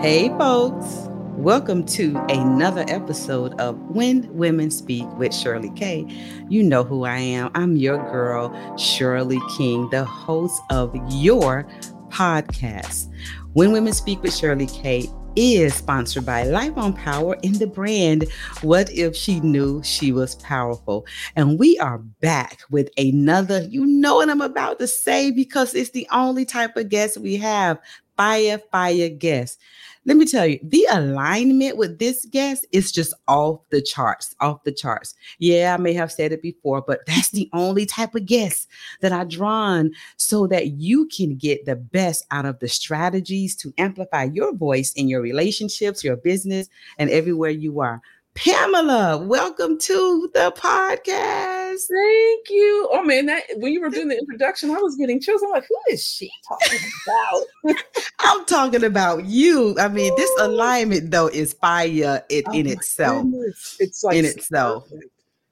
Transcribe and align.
Hey, 0.00 0.28
folks. 0.30 1.08
Welcome 1.36 1.84
to 1.86 2.16
another 2.28 2.84
episode 2.88 3.58
of 3.58 3.78
When 3.88 4.28
Women 4.34 4.70
Speak 4.70 5.06
with 5.16 5.34
Shirley 5.34 5.70
K. 5.76 6.04
You 6.48 6.62
know 6.62 6.84
who 6.84 7.04
I 7.04 7.16
am. 7.16 7.50
I'm 7.54 7.76
your 7.76 7.98
girl, 8.10 8.76
Shirley 8.76 9.40
King, 9.56 9.88
the 9.90 10.04
host 10.04 10.60
of 10.70 10.94
your 11.10 11.66
podcast. 12.08 13.10
When 13.54 13.72
Women 13.72 13.94
Speak 13.94 14.22
with 14.22 14.34
Shirley 14.36 14.66
K 14.66 15.08
is 15.36 15.74
sponsored 15.74 16.24
by 16.24 16.44
Life 16.44 16.76
on 16.76 16.92
Power 16.92 17.36
in 17.42 17.54
the 17.54 17.66
brand 17.66 18.26
What 18.62 18.90
If 18.92 19.16
She 19.16 19.40
Knew 19.40 19.82
She 19.82 20.12
Was 20.12 20.36
Powerful? 20.36 21.06
And 21.34 21.58
we 21.58 21.78
are 21.78 21.98
back 21.98 22.60
with 22.70 22.90
another, 22.96 23.62
you 23.64 23.84
know 23.84 24.16
what 24.16 24.30
I'm 24.30 24.40
about 24.40 24.78
to 24.78 24.86
say 24.86 25.30
because 25.30 25.74
it's 25.74 25.90
the 25.90 26.06
only 26.12 26.44
type 26.44 26.76
of 26.76 26.88
guest 26.88 27.18
we 27.18 27.36
have 27.36 27.78
fire, 28.16 28.58
fire 28.70 29.08
guest 29.08 29.58
let 30.06 30.16
me 30.18 30.26
tell 30.26 30.46
you, 30.46 30.58
the 30.62 30.86
alignment 30.90 31.78
with 31.78 31.98
this 31.98 32.26
guest 32.26 32.66
is 32.72 32.92
just 32.92 33.14
off 33.26 33.60
the 33.70 33.80
charts, 33.80 34.34
off 34.40 34.62
the 34.64 34.72
charts. 34.72 35.14
Yeah, 35.38 35.74
I 35.74 35.80
may 35.80 35.94
have 35.94 36.12
said 36.12 36.32
it 36.32 36.42
before, 36.42 36.82
but 36.82 37.00
that's 37.06 37.30
the 37.30 37.48
only 37.52 37.86
type 37.86 38.14
of 38.14 38.26
guest 38.26 38.68
that 39.00 39.12
I 39.12 39.24
drawn 39.24 39.92
so 40.16 40.46
that 40.48 40.72
you 40.72 41.06
can 41.06 41.36
get 41.36 41.64
the 41.64 41.76
best 41.76 42.26
out 42.30 42.44
of 42.44 42.58
the 42.58 42.68
strategies 42.68 43.56
to 43.56 43.72
amplify 43.78 44.24
your 44.24 44.54
voice 44.54 44.92
in 44.92 45.08
your 45.08 45.22
relationships, 45.22 46.04
your 46.04 46.16
business, 46.16 46.68
and 46.98 47.08
everywhere 47.08 47.50
you 47.50 47.80
are. 47.80 48.02
Pamela, 48.34 49.18
welcome 49.18 49.78
to 49.78 50.28
the 50.34 50.52
podcast. 50.56 51.82
Thank 51.86 52.50
you. 52.50 52.88
Oh 52.92 53.04
man, 53.04 53.26
that 53.26 53.44
when 53.58 53.72
you 53.72 53.80
were 53.80 53.90
doing 53.90 54.08
the 54.08 54.18
introduction, 54.18 54.70
I 54.70 54.78
was 54.78 54.96
getting 54.96 55.20
chills. 55.20 55.40
I'm 55.44 55.50
like, 55.50 55.64
who 55.68 55.76
is 55.88 56.04
she 56.04 56.28
talking 56.48 56.80
about? 57.06 57.76
I'm 58.18 58.44
talking 58.46 58.82
about 58.82 59.24
you. 59.26 59.76
I 59.78 59.86
mean, 59.86 60.12
this 60.16 60.30
alignment 60.40 61.12
though 61.12 61.28
is 61.28 61.52
fire 61.52 62.24
it, 62.28 62.44
oh 62.48 62.52
in 62.52 62.66
itself. 62.66 63.22
Goodness. 63.22 63.76
It's 63.78 64.02
like 64.02 64.16
in 64.16 64.24
itself. 64.24 64.88
Perfect. 64.90 65.04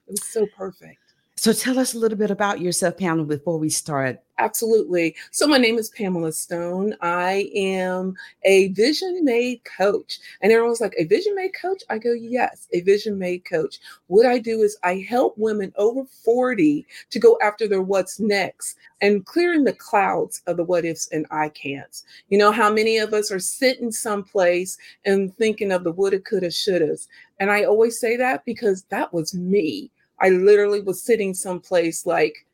It 0.09 0.11
was 0.11 0.25
so 0.25 0.47
perfect. 0.57 0.99
So 1.37 1.53
tell 1.53 1.79
us 1.79 1.95
a 1.95 1.99
little 1.99 2.19
bit 2.19 2.33
about 2.33 2.61
yourself, 2.61 2.97
Pamela, 2.99 3.27
before 3.27 3.59
we 3.59 3.69
start. 3.69 4.19
Absolutely. 4.43 5.15
So 5.31 5.47
my 5.47 5.57
name 5.57 5.79
is 5.79 5.91
Pamela 5.91 6.33
Stone. 6.33 6.97
I 7.01 7.49
am 7.55 8.17
a 8.43 8.69
vision 8.69 9.25
made 9.25 9.61
coach. 9.63 10.19
And 10.41 10.51
everyone's 10.51 10.81
like, 10.81 10.97
a 10.99 11.05
vision 11.05 11.37
made 11.37 11.53
coach? 11.55 11.85
I 11.89 11.99
go, 11.99 12.13
yes, 12.13 12.67
a 12.73 12.81
vision 12.81 13.17
made 13.17 13.45
coach. 13.45 13.79
What 14.09 14.27
I 14.27 14.39
do 14.39 14.63
is 14.63 14.77
I 14.83 14.97
help 15.09 15.39
women 15.39 15.73
over 15.77 16.05
40 16.05 16.85
to 17.11 17.19
go 17.21 17.39
after 17.41 17.69
their 17.69 17.83
what's 17.83 18.19
next 18.19 18.79
and 19.01 19.25
clearing 19.25 19.63
the 19.63 19.75
clouds 19.75 20.43
of 20.49 20.57
the 20.57 20.65
what 20.65 20.85
ifs 20.85 21.09
and 21.13 21.25
I 21.31 21.49
can'ts. 21.51 22.03
You 22.29 22.39
know 22.39 22.51
how 22.51 22.73
many 22.73 22.99
of 22.99 23.15
us 23.15 23.31
are 23.31 23.39
sitting 23.39 23.93
someplace 23.93 24.77
and 25.05 25.33
thinking 25.37 25.71
of 25.71 25.85
the 25.85 25.93
woulda, 25.93 26.19
coulda, 26.19 26.49
shouldas. 26.49 27.07
And 27.39 27.49
I 27.49 27.63
always 27.63 28.01
say 28.01 28.17
that 28.17 28.45
because 28.45 28.83
that 28.91 29.15
was 29.15 29.35
me 29.35 29.93
I 30.19 30.31
literally 30.31 30.81
was 30.81 31.03
sitting 31.03 31.35
someplace 31.35 32.07
like, 32.07 32.47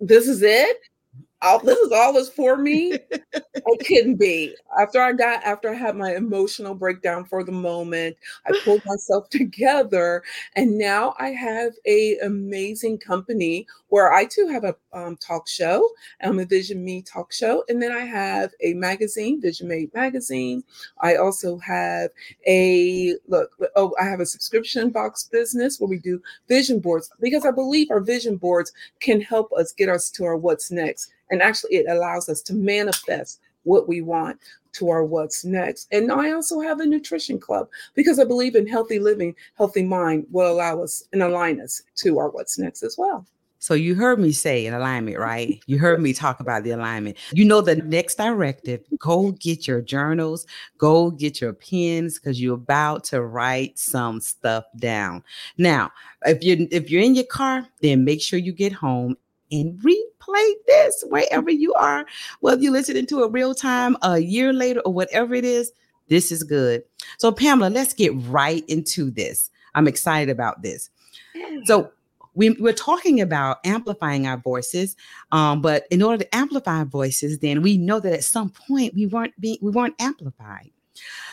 this 0.00 0.26
is 0.26 0.42
it 0.42 0.78
all 1.42 1.58
this 1.60 1.78
is 1.78 1.92
all 1.92 2.12
this 2.12 2.28
for 2.28 2.56
me? 2.56 2.98
It 3.66 3.86
couldn't 3.86 4.16
be. 4.16 4.54
After 4.80 5.00
i 5.00 5.12
got 5.12 5.42
after 5.44 5.68
i 5.70 5.74
had 5.74 5.94
my 5.96 6.14
emotional 6.14 6.74
breakdown 6.74 7.24
for 7.24 7.44
the 7.44 7.52
moment 7.52 8.16
i 8.46 8.52
pulled 8.64 8.82
myself 8.86 9.28
together 9.30 10.22
and 10.56 10.78
now 10.78 11.14
i 11.18 11.28
have 11.28 11.72
a 11.86 12.18
amazing 12.20 12.98
company 12.98 13.66
where 13.90 14.12
i 14.12 14.24
too 14.24 14.48
have 14.48 14.64
a 14.64 14.74
um, 14.92 15.16
talk 15.18 15.46
show 15.46 15.88
i'm 16.22 16.38
a 16.38 16.44
vision 16.44 16.84
me 16.84 17.02
talk 17.02 17.32
show 17.32 17.62
and 17.68 17.82
then 17.82 17.92
i 17.92 18.00
have 18.00 18.50
a 18.62 18.74
magazine 18.74 19.40
vision 19.40 19.68
made 19.68 19.92
magazine 19.94 20.62
i 21.00 21.14
also 21.16 21.58
have 21.58 22.10
a 22.46 23.14
look 23.28 23.50
oh 23.76 23.94
i 24.00 24.04
have 24.04 24.20
a 24.20 24.26
subscription 24.26 24.90
box 24.90 25.24
business 25.24 25.78
where 25.78 25.88
we 25.88 25.98
do 25.98 26.20
vision 26.48 26.80
boards 26.80 27.10
because 27.20 27.44
i 27.44 27.50
believe 27.50 27.90
our 27.90 28.00
vision 28.00 28.36
boards 28.36 28.72
can 29.00 29.20
help 29.20 29.52
us 29.52 29.72
get 29.72 29.88
us 29.88 30.10
to 30.10 30.24
our 30.24 30.36
what's 30.36 30.70
next 30.70 31.12
and 31.30 31.42
actually, 31.42 31.76
it 31.76 31.86
allows 31.88 32.28
us 32.28 32.42
to 32.42 32.54
manifest 32.54 33.40
what 33.62 33.88
we 33.88 34.00
want 34.00 34.38
to 34.72 34.88
our 34.88 35.04
what's 35.04 35.44
next. 35.44 35.88
And 35.92 36.12
I 36.12 36.32
also 36.32 36.60
have 36.60 36.80
a 36.80 36.86
nutrition 36.86 37.38
club 37.38 37.68
because 37.94 38.18
I 38.18 38.24
believe 38.24 38.54
in 38.54 38.66
healthy 38.66 38.98
living, 38.98 39.34
healthy 39.56 39.82
mind 39.82 40.26
will 40.30 40.50
allow 40.50 40.82
us 40.82 41.04
and 41.12 41.22
align 41.22 41.60
us 41.60 41.82
to 41.96 42.18
our 42.18 42.30
what's 42.30 42.58
next 42.58 42.82
as 42.82 42.96
well. 42.98 43.26
So 43.60 43.74
you 43.74 43.94
heard 43.94 44.18
me 44.18 44.32
say 44.32 44.66
an 44.66 44.74
alignment, 44.74 45.18
right? 45.18 45.62
You 45.66 45.78
heard 45.78 46.02
me 46.02 46.12
talk 46.12 46.40
about 46.40 46.64
the 46.64 46.70
alignment. 46.70 47.16
You 47.32 47.44
know 47.44 47.60
the 47.60 47.76
next 47.76 48.16
directive, 48.16 48.80
go 48.98 49.30
get 49.32 49.68
your 49.68 49.80
journals, 49.80 50.46
go 50.78 51.10
get 51.10 51.40
your 51.40 51.52
pens 51.52 52.18
cuz 52.18 52.40
you're 52.40 52.54
about 52.54 53.04
to 53.04 53.22
write 53.22 53.78
some 53.78 54.20
stuff 54.20 54.64
down. 54.76 55.22
Now, 55.58 55.92
if 56.26 56.42
you 56.42 56.66
if 56.72 56.90
you're 56.90 57.02
in 57.02 57.14
your 57.14 57.26
car, 57.26 57.68
then 57.82 58.04
make 58.04 58.20
sure 58.20 58.38
you 58.38 58.52
get 58.52 58.72
home 58.72 59.16
and 59.52 59.78
replay 59.80 60.52
this 60.66 61.04
wherever 61.08 61.50
you 61.50 61.74
are, 61.74 62.06
whether 62.40 62.60
you're 62.62 62.72
listening 62.72 63.06
to 63.06 63.22
a 63.22 63.28
real 63.28 63.54
time, 63.54 63.96
a 64.02 64.18
year 64.18 64.52
later, 64.52 64.80
or 64.80 64.92
whatever 64.92 65.34
it 65.34 65.44
is. 65.44 65.72
This 66.08 66.32
is 66.32 66.42
good. 66.42 66.82
So, 67.18 67.30
Pamela, 67.30 67.70
let's 67.70 67.94
get 67.94 68.12
right 68.26 68.64
into 68.68 69.10
this. 69.10 69.50
I'm 69.74 69.86
excited 69.86 70.30
about 70.30 70.62
this. 70.62 70.90
So, 71.64 71.92
we, 72.34 72.50
we're 72.50 72.72
talking 72.72 73.20
about 73.20 73.58
amplifying 73.64 74.26
our 74.26 74.36
voices, 74.36 74.96
um, 75.32 75.60
but 75.60 75.86
in 75.90 76.02
order 76.02 76.24
to 76.24 76.34
amplify 76.34 76.78
our 76.78 76.84
voices, 76.84 77.38
then 77.38 77.62
we 77.62 77.76
know 77.76 78.00
that 78.00 78.12
at 78.12 78.24
some 78.24 78.50
point 78.50 78.94
we 78.94 79.06
weren't 79.06 79.38
being 79.40 79.58
we 79.60 79.70
weren't 79.70 80.00
amplified. 80.00 80.70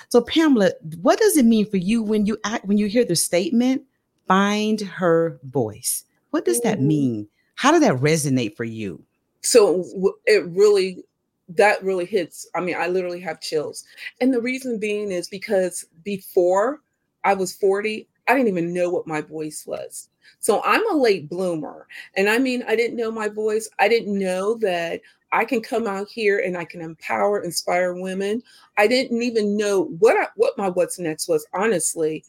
So, 0.09 0.21
Pamela, 0.21 0.71
what 1.01 1.19
does 1.19 1.37
it 1.37 1.45
mean 1.45 1.69
for 1.69 1.77
you 1.77 2.01
when 2.01 2.25
you 2.25 2.37
act 2.43 2.65
when 2.65 2.77
you 2.77 2.87
hear 2.87 3.05
the 3.05 3.15
statement 3.15 3.83
"find 4.27 4.81
her 4.81 5.39
voice"? 5.43 6.03
What 6.31 6.45
does 6.45 6.61
that 6.61 6.77
mm-hmm. 6.77 6.87
mean? 6.87 7.27
How 7.55 7.71
did 7.71 7.81
that 7.83 7.95
resonate 7.95 8.55
for 8.55 8.63
you? 8.63 9.03
So 9.41 9.85
it 10.25 10.45
really 10.47 11.03
that 11.49 11.81
really 11.83 12.05
hits. 12.05 12.47
I 12.55 12.61
mean, 12.61 12.75
I 12.77 12.87
literally 12.87 13.21
have 13.21 13.39
chills. 13.39 13.85
And 14.19 14.33
the 14.33 14.41
reason 14.41 14.79
being 14.79 15.11
is 15.11 15.29
because 15.29 15.85
before 16.03 16.81
I 17.23 17.33
was 17.33 17.53
40, 17.53 18.07
I 18.27 18.33
didn't 18.33 18.49
even 18.49 18.73
know 18.73 18.89
what 18.89 19.07
my 19.07 19.21
voice 19.21 19.65
was. 19.65 20.09
So 20.39 20.61
I'm 20.63 20.87
a 20.91 20.97
late 20.97 21.29
bloomer. 21.29 21.87
And 22.15 22.29
I 22.29 22.37
mean, 22.37 22.63
I 22.67 22.75
didn't 22.75 22.97
know 22.97 23.11
my 23.11 23.29
voice. 23.29 23.69
I 23.79 23.87
didn't 23.87 24.17
know 24.17 24.55
that 24.55 25.01
I 25.31 25.45
can 25.45 25.61
come 25.61 25.87
out 25.87 26.07
here 26.09 26.39
and 26.39 26.57
I 26.57 26.65
can 26.65 26.81
empower, 26.81 27.43
inspire 27.43 27.93
women. 27.93 28.41
I 28.77 28.87
didn't 28.87 29.21
even 29.21 29.57
know 29.57 29.85
what 29.99 30.17
I, 30.17 30.27
what 30.35 30.57
my 30.57 30.69
what's 30.69 30.99
next 30.99 31.27
was, 31.27 31.45
honestly, 31.53 32.23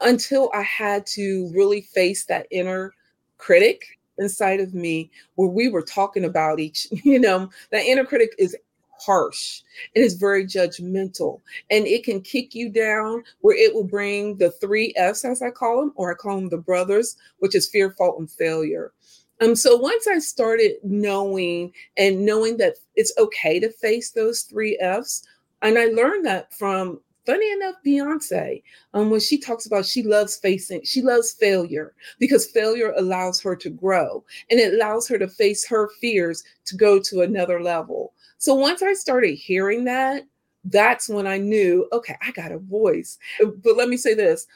until 0.00 0.50
I 0.54 0.62
had 0.62 1.06
to 1.08 1.50
really 1.54 1.82
face 1.82 2.24
that 2.26 2.46
inner 2.50 2.92
critic 3.36 3.98
inside 4.18 4.60
of 4.60 4.74
me 4.74 5.10
where 5.36 5.48
we 5.48 5.68
were 5.68 5.82
talking 5.82 6.24
about 6.24 6.60
each, 6.60 6.88
you 7.04 7.18
know, 7.18 7.50
that 7.70 7.84
inner 7.84 8.04
critic 8.04 8.34
is 8.38 8.56
harsh 8.98 9.62
and 9.94 10.04
is 10.04 10.14
very 10.14 10.44
judgmental 10.44 11.40
and 11.70 11.86
it 11.86 12.04
can 12.04 12.20
kick 12.20 12.54
you 12.54 12.68
down 12.68 13.22
where 13.40 13.56
it 13.56 13.74
will 13.74 13.84
bring 13.84 14.36
the 14.36 14.50
three 14.52 14.92
F's 14.96 15.24
as 15.24 15.42
I 15.42 15.50
call 15.50 15.80
them, 15.80 15.92
or 15.96 16.12
I 16.12 16.14
call 16.14 16.36
them 16.36 16.48
the 16.48 16.58
brothers, 16.58 17.16
which 17.38 17.54
is 17.54 17.68
fear, 17.68 17.90
fault, 17.90 18.18
and 18.18 18.30
failure. 18.30 18.92
Um, 19.40 19.54
so 19.54 19.76
once 19.76 20.06
I 20.06 20.18
started 20.18 20.72
knowing 20.82 21.72
and 21.96 22.24
knowing 22.24 22.56
that 22.56 22.74
it's 22.96 23.12
okay 23.18 23.60
to 23.60 23.70
face 23.70 24.10
those 24.10 24.42
three 24.42 24.76
F's, 24.80 25.26
and 25.62 25.78
I 25.78 25.86
learned 25.86 26.26
that 26.26 26.52
from 26.52 27.00
funny 27.28 27.52
enough, 27.52 27.74
Beyonce, 27.86 28.62
um, 28.94 29.10
when 29.10 29.20
she 29.20 29.36
talks 29.36 29.66
about 29.66 29.84
she 29.84 30.02
loves 30.02 30.36
facing, 30.38 30.82
she 30.82 31.02
loves 31.02 31.34
failure 31.34 31.94
because 32.18 32.46
failure 32.46 32.94
allows 32.96 33.38
her 33.42 33.54
to 33.54 33.68
grow 33.68 34.24
and 34.50 34.58
it 34.58 34.72
allows 34.72 35.06
her 35.06 35.18
to 35.18 35.28
face 35.28 35.66
her 35.66 35.90
fears 36.00 36.42
to 36.64 36.74
go 36.74 36.98
to 36.98 37.20
another 37.20 37.62
level. 37.62 38.14
So 38.38 38.54
once 38.54 38.80
I 38.80 38.94
started 38.94 39.34
hearing 39.34 39.84
that, 39.84 40.22
that's 40.64 41.06
when 41.10 41.26
I 41.26 41.36
knew, 41.36 41.86
okay, 41.92 42.16
I 42.22 42.30
got 42.30 42.50
a 42.50 42.58
voice. 42.58 43.18
But 43.62 43.76
let 43.76 43.90
me 43.90 43.98
say 43.98 44.14
this 44.14 44.46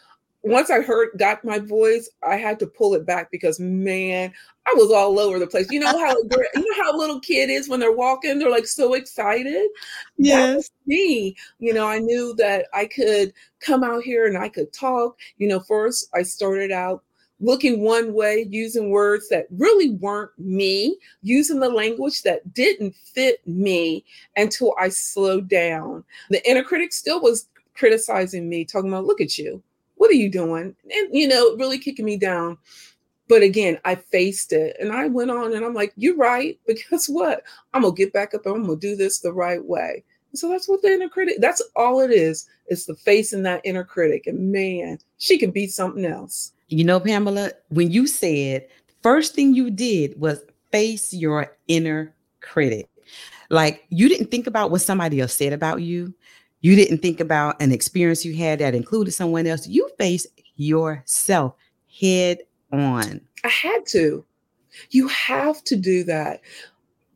once 0.43 0.71
I 0.71 0.81
heard 0.81 1.11
got 1.19 1.45
my 1.45 1.61
voice, 1.61 2.11
I 2.27 2.37
had 2.37 2.59
to 2.61 2.67
pull 2.67 2.95
it 2.95 3.07
back 3.07 3.31
because 3.31 3.61
man, 3.61 4.33
I 4.67 4.75
was 4.77 4.91
all 4.91 5.19
over 5.19 5.39
the 5.39 5.47
place. 5.47 5.69
You 5.71 5.81
know 5.81 5.99
how 5.99 6.17
you 6.55 6.77
know 6.77 6.85
how 6.85 6.97
a 6.97 6.99
little 6.99 7.21
kid 7.21 7.49
is 7.49 7.69
when 7.69 7.81
they're 7.81 7.93
walking, 7.93 8.39
they're 8.39 8.51
like 8.51 8.67
so 8.67 8.95
excited. 8.95 9.69
Yes, 10.17 10.71
me. 10.87 11.37
You 11.61 11.73
know, 11.73 11.87
I 11.87 11.99
knew 11.99 12.35
that 12.39 12.67
I 12.75 12.87
could 12.87 13.33
come 13.61 13.85
out 13.85 14.03
here 14.03 14.27
and 14.27 14.37
I 14.37 14.49
could 14.49 14.73
talk. 14.73 15.17
You 15.39 15.49
know, 15.49 15.61
first 15.61 16.09
I 16.15 16.23
started 16.23 16.73
out 16.73 17.05
looking 17.39 17.81
one 17.81 18.13
way, 18.13 18.47
using 18.51 18.91
words 18.91 19.29
that 19.29 19.47
really 19.51 19.91
weren't 19.91 20.31
me, 20.39 20.97
using 21.23 21.61
the 21.61 21.69
language 21.69 22.23
that 22.23 22.53
didn't 22.55 22.95
fit 22.95 23.47
me 23.47 24.05
until 24.37 24.75
I 24.79 24.89
slowed 24.89 25.49
down. 25.49 26.05
The 26.31 26.49
inner 26.49 26.63
critic 26.63 26.93
still 26.93 27.21
was 27.21 27.49
criticizing 27.75 28.49
me, 28.49 28.65
talking 28.65 28.91
about, 28.91 29.07
look 29.07 29.21
at 29.21 29.39
you 29.39 29.63
what 30.03 30.11
are 30.11 30.15
you 30.15 30.29
doing? 30.29 30.75
And, 30.91 31.09
you 31.15 31.29
know, 31.29 31.55
really 31.59 31.79
kicking 31.79 32.05
me 32.05 32.17
down. 32.17 32.59
But 33.29 33.43
again, 33.43 33.79
I 33.85 33.95
faced 33.95 34.53
it 34.53 34.77
and 34.81 34.91
I 34.91 35.07
went 35.07 35.31
on 35.31 35.55
and 35.55 35.65
I'm 35.65 35.75
like, 35.75 35.93
you're 35.95 36.17
right. 36.17 36.59
But 36.67 36.79
guess 36.91 37.09
what? 37.09 37.45
I'm 37.73 37.83
going 37.83 37.95
to 37.95 38.05
get 38.05 38.13
back 38.13 38.35
up 38.35 38.45
and 38.45 38.57
I'm 38.57 38.65
going 38.65 38.81
to 38.81 38.89
do 38.89 38.97
this 38.97 39.21
the 39.21 39.33
right 39.33 39.65
way. 39.65 40.03
So 40.35 40.49
that's 40.49 40.69
what 40.69 40.83
the 40.83 40.89
inner 40.89 41.09
critic, 41.09 41.37
that's 41.39 41.63
all 41.77 42.01
it 42.01 42.11
is. 42.11 42.49
It's 42.67 42.87
the 42.87 42.97
face 42.97 43.33
in 43.33 43.45
that 43.45 43.61
inner 43.63 43.85
critic. 43.85 44.27
And 44.27 44.51
man, 44.51 44.99
she 45.19 45.39
can 45.39 45.53
be 45.53 45.69
something 45.69 46.05
else. 46.05 46.53
You 46.67 46.83
know, 46.83 46.99
Pamela, 46.99 47.53
when 47.69 47.93
you 47.93 48.09
said 48.09 48.67
first 49.05 49.37
thing 49.37 49.55
you 49.55 49.71
did 49.71 50.19
was 50.21 50.43
face 50.73 51.15
your 51.15 51.57
inner 51.69 52.13
critic. 52.41 52.89
Like 53.51 53.85
you 53.89 54.09
didn't 54.09 54.33
think 54.33 54.49
about 54.49 54.73
what 54.73 54.81
somebody 54.81 55.21
else 55.21 55.35
said 55.35 55.53
about 55.53 55.81
you. 55.81 56.13
You 56.63 56.77
didn't 56.77 56.99
think 56.99 57.21
about 57.21 57.61
an 57.61 57.73
experience 57.73 58.25
you 58.25 58.37
had 58.37 58.61
that 58.61 58.75
included 58.75 59.13
someone 59.13 59.47
else. 59.47 59.67
You 59.67 59.91
face 59.99 60.27
yourself 60.57 61.55
head 62.01 62.39
on. 62.73 63.21
I 63.45 63.49
had 63.49 63.85
to. 63.89 64.25
You 64.91 65.09
have 65.09 65.63
to 65.65 65.77
do 65.77 66.05
that. 66.05 66.41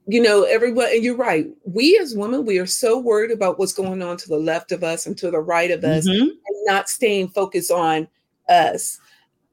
You 0.08 0.22
know, 0.22 0.42
everyone, 0.42 0.88
and 0.90 1.02
you're 1.02 1.16
right. 1.16 1.48
We 1.64 1.98
as 2.00 2.14
women, 2.14 2.44
we 2.44 2.58
are 2.58 2.66
so 2.66 2.98
worried 2.98 3.30
about 3.30 3.58
what's 3.58 3.72
going 3.72 4.02
on 4.02 4.16
to 4.18 4.28
the 4.28 4.38
left 4.38 4.70
of 4.70 4.84
us 4.84 5.06
and 5.06 5.16
to 5.18 5.30
the 5.30 5.40
right 5.40 5.70
of 5.70 5.82
us, 5.82 6.08
mm-hmm. 6.08 6.22
and 6.22 6.66
not 6.66 6.88
staying 6.88 7.28
focused 7.30 7.72
on 7.72 8.06
us. 8.48 9.00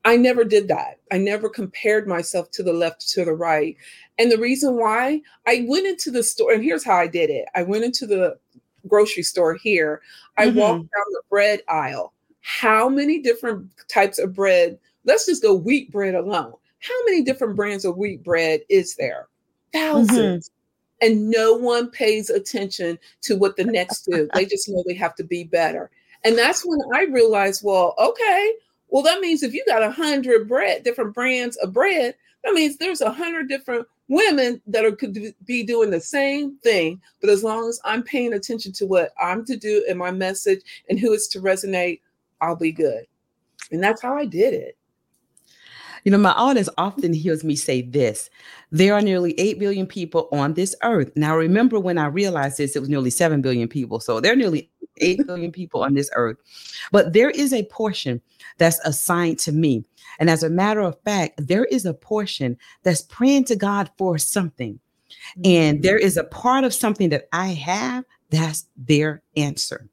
I 0.06 0.18
never 0.18 0.44
did 0.44 0.68
that. 0.68 1.00
I 1.12 1.18
never 1.18 1.50
compared 1.50 2.08
myself 2.08 2.52
to 2.52 2.64
the 2.64 2.74
left 2.74 3.08
to 3.12 3.26
the 3.26 3.34
right. 3.34 3.78
And 4.20 4.32
the 4.32 4.38
reason 4.38 4.76
why 4.76 5.22
I 5.48 5.66
went 5.68 5.88
into 5.88 6.12
the 6.12 6.22
store, 6.22 6.52
and 6.52 6.64
here's 6.64 6.84
how 6.84 6.98
I 6.98 7.08
did 7.08 7.30
it 7.30 7.46
I 7.56 7.64
went 7.64 7.86
into 7.86 8.06
the 8.06 8.38
grocery 8.94 9.24
store 9.24 9.56
here. 9.56 10.02
I 10.38 10.46
mm-hmm. 10.46 10.60
walked 10.60 10.82
down 10.82 11.06
the 11.10 11.22
bread 11.28 11.62
aisle. 11.68 12.14
How 12.42 12.88
many 12.88 13.20
different 13.20 13.72
types 13.88 14.20
of 14.20 14.36
bread? 14.36 14.78
Let's 15.04 15.26
just 15.26 15.42
go 15.42 15.56
wheat 15.56 15.92
bread 15.92 16.14
alone. 16.14 16.54
How 16.78 17.06
many 17.06 17.24
different 17.24 17.56
brands 17.56 17.86
of 17.86 17.98
wheat 17.98 18.24
bread 18.24 18.62
is 18.70 18.96
there? 18.96 19.30
1000s 19.74 20.10
mm-hmm. 20.10 20.38
And 21.02 21.30
no 21.32 21.54
one 21.54 21.90
pays 21.90 22.30
attention 22.30 23.00
to 23.22 23.36
what 23.36 23.58
the 23.58 23.64
next 23.64 24.04
do. 24.04 24.30
They 24.36 24.46
just 24.46 24.70
know 24.70 24.84
they 24.86 24.94
have 24.94 25.16
to 25.16 25.24
be 25.24 25.44
better. 25.44 25.90
And 26.24 26.38
that's 26.38 26.64
when 26.64 26.80
I 26.94 27.06
realized, 27.06 27.64
well, 27.64 27.96
okay, 27.98 28.54
well, 28.90 29.02
that 29.02 29.22
means 29.22 29.42
if 29.42 29.56
you 29.56 29.66
got 29.68 29.82
a 29.82 29.90
hundred 29.90 30.48
bread, 30.48 30.84
different 30.84 31.16
brands 31.16 31.58
of 31.58 31.74
bread, 31.74 32.14
that 32.44 32.54
means 32.54 32.78
there's 32.78 33.02
a 33.02 33.12
hundred 33.12 33.50
different 33.50 33.88
women 34.08 34.62
that 34.68 34.86
are 34.86 34.92
could 34.92 35.34
be 35.46 35.64
doing 35.64 35.90
the 35.90 36.02
same 36.02 36.58
thing. 36.58 37.02
But 37.22 37.30
as 37.30 37.44
long 37.44 37.68
as 37.68 37.80
I'm 37.84 38.04
paying 38.04 38.34
attention 38.34 38.72
to 38.74 38.86
what 38.86 39.14
I'm 39.22 39.46
to 39.46 39.58
do 39.58 39.86
and 39.90 39.98
my 39.98 40.12
message 40.12 40.62
and 40.90 41.00
who 41.00 41.14
is 41.14 41.28
to 41.30 41.40
resonate, 41.40 42.02
I'll 42.42 42.56
be 42.56 42.72
good. 42.72 43.06
And 43.72 43.82
that's 43.82 44.02
how 44.02 44.18
I 44.18 44.26
did 44.26 44.54
it. 44.54 44.78
You 46.04 46.12
know, 46.12 46.18
my 46.18 46.32
audience 46.32 46.68
often 46.78 47.14
hears 47.14 47.46
me 47.46 47.56
say 47.56 47.82
this 47.82 48.30
there 48.72 48.94
are 48.94 49.02
nearly 49.02 49.40
8 49.40 49.58
billion 49.60 49.88
people 49.88 50.28
on 50.32 50.54
this 50.54 50.76
earth. 50.84 51.12
Now, 51.16 51.38
remember 51.38 51.80
when 51.80 51.98
I 51.98 52.08
realized 52.08 52.58
this, 52.58 52.76
it 52.76 52.80
was 52.80 52.90
nearly 52.90 53.10
7 53.10 53.42
billion 53.42 53.70
people. 53.70 54.02
So 54.02 54.20
there 54.20 54.34
are 54.34 54.36
nearly 54.36 54.70
8 54.98 55.26
billion 55.26 55.52
people 55.52 55.84
on 55.84 55.94
this 55.94 56.10
earth. 56.16 56.38
But 56.92 57.14
there 57.14 57.30
is 57.30 57.54
a 57.54 57.66
portion 57.66 58.22
that's 58.58 58.80
assigned 58.86 59.40
to 59.40 59.52
me. 59.52 59.86
And 60.20 60.30
as 60.30 60.44
a 60.44 60.50
matter 60.50 60.82
of 60.82 61.00
fact, 61.02 61.48
there 61.48 61.66
is 61.66 61.86
a 61.86 61.94
portion 61.94 62.58
that's 62.84 63.02
praying 63.02 63.46
to 63.46 63.56
God 63.56 63.90
for 63.98 64.18
something. 64.18 64.80
And 65.44 65.82
there 65.84 66.00
mm. 66.00 66.04
is 66.04 66.18
a 66.18 66.24
part 66.24 66.64
of 66.64 66.74
something 66.74 67.10
that 67.10 67.28
I 67.32 67.48
have 67.48 68.06
that's 68.30 68.66
their 68.76 69.22
answer. 69.38 69.88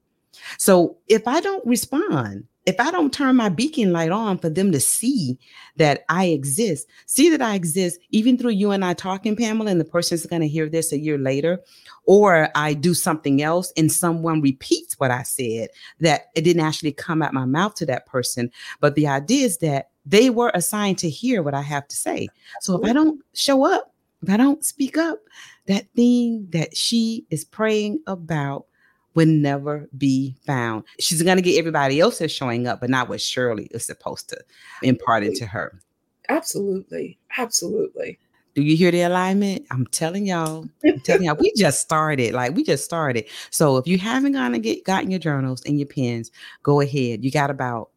So 0.57 0.97
if 1.07 1.27
I 1.27 1.39
don't 1.41 1.65
respond, 1.65 2.45
if 2.65 2.79
I 2.79 2.91
don't 2.91 3.11
turn 3.11 3.35
my 3.35 3.49
beacon 3.49 3.91
light 3.91 4.11
on 4.11 4.37
for 4.37 4.49
them 4.49 4.71
to 4.71 4.79
see 4.79 5.37
that 5.77 6.03
I 6.09 6.25
exist, 6.25 6.87
see 7.07 7.29
that 7.29 7.41
I 7.41 7.55
exist, 7.55 7.99
even 8.11 8.37
through 8.37 8.51
you 8.51 8.71
and 8.71 8.85
I 8.85 8.93
talking, 8.93 9.35
Pamela, 9.35 9.71
and 9.71 9.81
the 9.81 9.85
person's 9.85 10.25
going 10.25 10.41
to 10.41 10.47
hear 10.47 10.69
this 10.69 10.91
a 10.91 10.99
year 10.99 11.17
later, 11.17 11.59
or 12.05 12.49
I 12.53 12.73
do 12.73 12.93
something 12.93 13.41
else 13.41 13.73
and 13.77 13.91
someone 13.91 14.41
repeats 14.41 14.99
what 14.99 15.09
I 15.11 15.23
said, 15.23 15.69
that 16.01 16.27
it 16.35 16.41
didn't 16.41 16.63
actually 16.63 16.91
come 16.91 17.21
out 17.21 17.33
my 17.33 17.45
mouth 17.45 17.73
to 17.75 17.85
that 17.87 18.05
person. 18.05 18.51
But 18.79 18.95
the 18.95 19.07
idea 19.07 19.45
is 19.45 19.57
that 19.59 19.89
they 20.05 20.29
were 20.29 20.51
assigned 20.53 20.99
to 20.99 21.09
hear 21.09 21.41
what 21.41 21.53
I 21.53 21.61
have 21.61 21.87
to 21.87 21.95
say. 21.95 22.27
So 22.59 22.79
if 22.79 22.87
I 22.87 22.93
don't 22.93 23.21
show 23.33 23.65
up, 23.65 23.93
if 24.21 24.29
I 24.29 24.37
don't 24.37 24.63
speak 24.63 24.97
up, 24.97 25.19
that 25.65 25.87
thing 25.95 26.47
that 26.51 26.77
she 26.77 27.25
is 27.31 27.43
praying 27.43 28.01
about 28.05 28.65
will 29.13 29.27
never 29.27 29.89
be 29.97 30.35
found. 30.45 30.83
She's 30.99 31.21
going 31.21 31.37
to 31.37 31.41
get 31.41 31.57
everybody 31.57 31.99
else 31.99 32.19
that's 32.19 32.33
showing 32.33 32.67
up, 32.67 32.79
but 32.79 32.89
not 32.89 33.09
what 33.09 33.21
Shirley 33.21 33.65
is 33.71 33.85
supposed 33.85 34.29
to 34.29 34.37
impart 34.83 35.23
into 35.23 35.45
her. 35.45 35.81
Absolutely. 36.29 37.17
Absolutely. 37.37 38.17
Do 38.53 38.61
you 38.61 38.75
hear 38.75 38.91
the 38.91 39.01
alignment? 39.03 39.65
I'm 39.71 39.85
telling 39.87 40.25
y'all, 40.25 40.65
I'm 40.85 40.99
telling 41.01 41.23
y'all, 41.23 41.37
we 41.39 41.53
just 41.57 41.81
started. 41.81 42.33
Like 42.33 42.55
we 42.55 42.63
just 42.63 42.83
started. 42.83 43.25
So 43.49 43.77
if 43.77 43.87
you 43.87 43.97
haven't 43.97 44.33
gone 44.33 44.53
and 44.53 44.63
get 44.63 44.83
gotten 44.83 45.09
your 45.09 45.19
journals 45.19 45.61
and 45.65 45.79
your 45.79 45.87
pens, 45.87 46.31
go 46.63 46.81
ahead. 46.81 47.23
You 47.23 47.31
got 47.31 47.49
about 47.49 47.89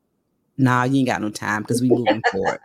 nah, 0.57 0.85
you 0.85 0.99
ain't 0.99 1.09
got 1.09 1.21
no 1.21 1.31
time 1.31 1.63
because 1.63 1.83
we 1.83 1.89
moving 1.89 2.23
forward. 2.31 2.61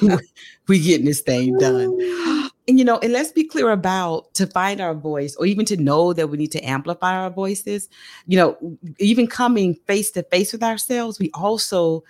we 0.68 0.80
getting 0.80 1.06
this 1.06 1.20
thing 1.20 1.56
done. 1.58 1.96
And 2.70 2.78
you 2.78 2.84
know, 2.84 3.00
and 3.00 3.12
let's 3.12 3.32
be 3.32 3.42
clear 3.42 3.70
about 3.70 4.32
to 4.34 4.46
find 4.46 4.80
our 4.80 4.94
voice 4.94 5.34
or 5.34 5.44
even 5.44 5.66
to 5.66 5.76
know 5.76 6.12
that 6.12 6.28
we 6.28 6.38
need 6.38 6.52
to 6.52 6.62
amplify 6.62 7.16
our 7.16 7.28
voices, 7.28 7.88
you 8.28 8.36
know, 8.36 8.56
even 9.00 9.26
coming 9.26 9.74
face 9.88 10.12
to 10.12 10.22
face 10.22 10.52
with 10.52 10.62
ourselves, 10.62 11.18
we 11.18 11.32
also 11.34 12.04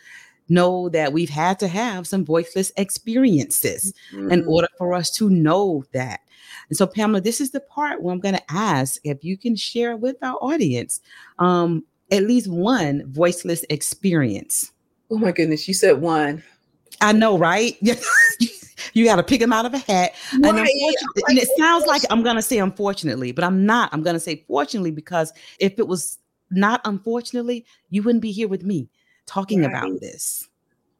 know 0.51 0.91
that 0.91 1.15
we've 1.15 1.31
had 1.31 1.59
to 1.61 1.67
have 1.67 2.07
some 2.07 2.27
voiceless 2.27 2.73
experiences 2.77 3.95
mm-hmm. 4.13 4.31
in 4.31 4.45
order 4.45 4.69
for 4.77 4.93
us 4.93 5.11
to 5.13 5.31
know 5.31 5.83
that. 5.95 6.21
And 6.69 6.77
so, 6.77 6.87
Pamela, 6.87 7.23
this 7.23 7.41
is 7.41 7.53
the 7.53 7.61
part 7.61 8.03
where 8.03 8.13
I'm 8.13 8.21
going 8.21 8.35
to 8.35 8.53
ask 8.53 9.01
if 9.03 9.25
you 9.25 9.39
can 9.39 9.57
share 9.57 9.97
with 9.97 10.17
our 10.21 10.37
audience 10.43 11.01
um, 11.39 11.85
at 12.11 12.25
least 12.25 12.49
one 12.49 13.11
voiceless 13.11 13.65
experience. 13.71 14.73
Oh 15.11 15.17
my 15.17 15.33
goodness, 15.33 15.67
you 15.67 15.73
said 15.73 16.03
one. 16.03 16.43
I 17.01 17.13
know, 17.13 17.39
right? 17.39 17.79
you 17.81 17.95
got 19.05 19.17
to 19.17 19.23
pick 19.23 19.41
them 19.41 19.53
out 19.53 19.67
of 19.67 19.75
a 19.75 19.79
hat. 19.79 20.15
Right. 20.39 20.55
And, 20.55 20.59
and 21.29 21.39
it 21.39 21.49
sounds 21.57 21.87
like 21.87 22.03
I'm 22.11 22.23
going 22.23 22.37
to 22.37 22.43
say 22.43 22.59
unfortunately, 22.59 23.33
but 23.33 23.45
I'm 23.45 23.65
not. 23.67 23.91
I'm 23.93 24.03
going 24.03 24.15
to 24.15 24.21
say 24.21 24.45
fortunately 24.47 24.91
because 24.91 25.33
if 25.59 25.79
it 25.79 25.87
was 25.87 26.19
not 26.51 26.81
unfortunately, 26.85 27.65
you 27.91 28.03
wouldn't 28.03 28.23
be 28.23 28.33
here 28.33 28.49
with 28.49 28.65
me 28.65 28.89
talking 29.27 29.63
right. 29.63 29.71
about 29.71 30.01
this. 30.01 30.49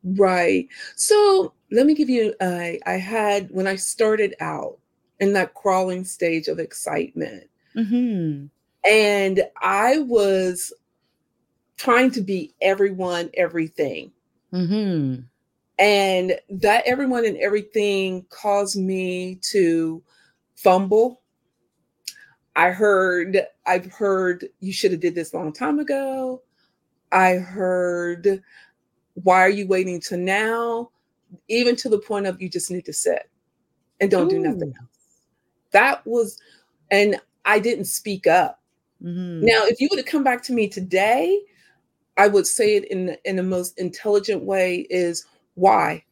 Right. 0.05 0.69
So 0.97 1.53
let 1.71 1.87
me 1.87 1.95
give 1.95 2.09
you. 2.09 2.35
I 2.41 2.79
I 2.87 2.93
had 2.93 3.49
when 3.51 3.67
I 3.67 3.77
started 3.77 4.35
out 4.41 4.79
in 5.19 5.33
that 5.35 5.55
crawling 5.55 6.05
stage 6.05 6.49
of 6.49 6.59
excitement, 6.59 7.45
mm-hmm. 7.77 8.47
and 8.89 9.43
I 9.61 9.99
was 9.99 10.73
trying 11.77 12.11
to 12.13 12.21
be 12.21 12.55
everyone, 12.63 13.31
everything. 13.35 14.13
Mm-hmm. 14.53 15.23
And 15.81 16.39
that 16.51 16.85
everyone 16.87 17.25
and 17.25 17.39
everything 17.39 18.27
caused 18.29 18.79
me 18.79 19.41
to 19.51 20.03
fumble. 20.55 21.23
I 22.55 22.71
heard, 22.71 23.47
I've 23.67 23.91
heard 23.91 24.47
you 24.61 24.73
should 24.73 24.93
have 24.93 25.01
did 25.01 25.15
this 25.15 25.33
a 25.33 25.39
long 25.39 25.53
time 25.55 25.79
ago. 25.79 26.43
I 27.13 27.37
heard, 27.37 28.43
why 29.15 29.41
are 29.41 29.51
you 29.51 29.67
waiting 29.67 30.01
to 30.03 30.17
now? 30.19 30.91
Even 31.49 31.77
to 31.77 31.89
the 31.89 31.99
point 31.99 32.27
of 32.27 32.43
you 32.43 32.51
just 32.51 32.71
need 32.71 32.85
to 32.85 32.93
sit 32.93 33.31
and 34.01 34.11
don't 34.11 34.27
Ooh. 34.27 34.31
do 34.31 34.39
nothing 34.39 34.75
else. 34.79 34.89
That 35.71 36.07
was, 36.07 36.39
and 36.91 37.19
I 37.47 37.59
didn't 37.59 37.87
speak 37.87 38.27
up. 38.27 38.61
Mm-hmm. 39.03 39.47
Now, 39.47 39.65
if 39.65 39.81
you 39.81 39.89
would 39.91 39.99
have 39.99 40.07
come 40.07 40.25
back 40.25 40.43
to 40.45 40.53
me 40.53 40.69
today, 40.69 41.41
I 42.19 42.29
would 42.29 42.47
say 42.47 42.77
it 42.77 42.85
in 42.91 43.17
in 43.25 43.37
the 43.37 43.43
most 43.43 43.79
intelligent 43.79 44.43
way 44.43 44.87
is 44.91 45.25
why? 45.55 46.05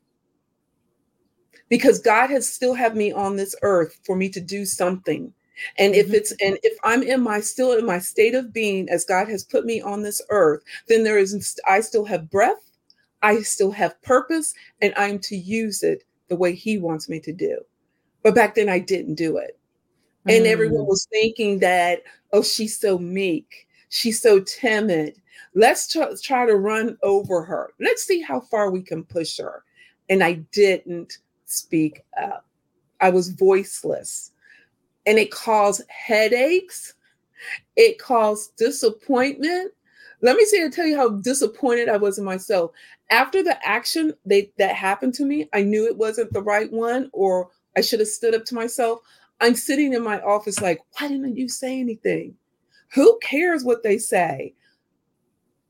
Because 1.69 1.99
God 1.99 2.31
has 2.31 2.49
still 2.49 2.75
have 2.75 2.97
me 2.97 3.13
on 3.13 3.37
this 3.37 3.55
earth 3.63 3.99
for 4.05 4.17
me 4.17 4.29
to 4.31 4.41
do 4.41 4.65
something. 4.65 5.33
And 5.77 5.95
if 5.95 6.07
mm-hmm. 6.07 6.15
it's 6.15 6.31
and 6.41 6.59
if 6.63 6.79
I'm 6.85 7.03
in 7.03 7.21
my 7.21 7.41
still 7.41 7.73
in 7.73 7.85
my 7.85 7.99
state 7.99 8.35
of 8.35 8.53
being 8.53 8.89
as 8.89 9.05
God 9.05 9.29
has 9.29 9.45
put 9.45 9.65
me 9.65 9.81
on 9.81 10.03
this 10.03 10.23
earth, 10.31 10.63
then 10.87 11.05
there 11.05 11.19
is 11.19 11.59
I 11.69 11.81
still 11.81 12.05
have 12.05 12.31
breath, 12.31 12.71
I 13.23 13.41
still 13.41 13.73
have 13.73 14.01
purpose, 14.03 14.55
and 14.81 14.95
I'm 14.97 15.19
to 15.21 15.37
use 15.37 15.83
it 15.83 16.05
the 16.29 16.37
way 16.37 16.55
He 16.55 16.79
wants 16.79 17.09
me 17.09 17.21
to 17.21 17.33
do. 17.33 17.61
But 18.23 18.35
back 18.35 18.55
then 18.55 18.69
I 18.69 18.79
didn't 18.79 19.15
do 19.15 19.39
it. 19.39 19.59
And 20.27 20.45
mm. 20.45 20.49
everyone 20.49 20.87
was 20.87 21.07
thinking 21.11 21.61
that, 21.61 22.03
oh, 22.33 22.43
she's 22.43 22.79
so 22.79 22.99
meek, 22.99 23.67
she's 23.89 24.21
so 24.21 24.41
timid. 24.41 25.21
Let's 25.55 25.91
try, 25.91 26.09
try 26.23 26.47
to 26.47 26.57
run 26.57 26.97
over 27.03 27.43
her. 27.43 27.73
Let's 27.81 28.05
see 28.05 28.21
how 28.21 28.41
far 28.41 28.71
we 28.71 28.83
can 28.83 29.05
push 29.05 29.39
her. 29.39 29.65
And 30.09 30.23
I 30.23 30.35
didn't 30.53 31.19
speak 31.47 32.03
up. 32.21 32.47
I 33.01 33.11
was 33.11 33.31
voiceless 33.31 34.33
and 35.07 35.19
it 35.19 35.31
caused 35.31 35.83
headaches. 35.89 36.95
It 37.77 37.99
caused 37.99 38.57
disappointment. 38.57 39.73
Let 40.21 40.37
me 40.37 40.45
see 40.45 40.63
I 40.63 40.69
tell 40.69 40.87
you 40.87 40.97
how 40.97 41.11
disappointed 41.11 41.89
I 41.89 41.97
was 41.97 42.19
in 42.19 42.25
myself. 42.25 42.73
After 43.11 43.43
the 43.43 43.65
action 43.67 44.13
they, 44.27 44.53
that 44.59 44.75
happened 44.75 45.15
to 45.15 45.25
me, 45.25 45.49
I 45.55 45.63
knew 45.63 45.87
it 45.87 45.97
wasn't 45.97 46.33
the 46.33 46.43
right 46.43 46.71
one, 46.71 47.09
or 47.13 47.49
I 47.77 47.81
should 47.81 48.01
have 48.01 48.09
stood 48.09 48.35
up 48.35 48.45
to 48.47 48.55
myself. 48.55 49.01
I'm 49.41 49.55
sitting 49.55 49.93
in 49.93 50.03
my 50.03 50.21
office 50.21 50.61
like, 50.61 50.81
why 50.99 51.09
didn't 51.09 51.37
you 51.37 51.49
say 51.49 51.79
anything? 51.79 52.35
Who 52.93 53.19
cares 53.23 53.65
what 53.65 53.83
they 53.83 53.97
say? 53.99 54.55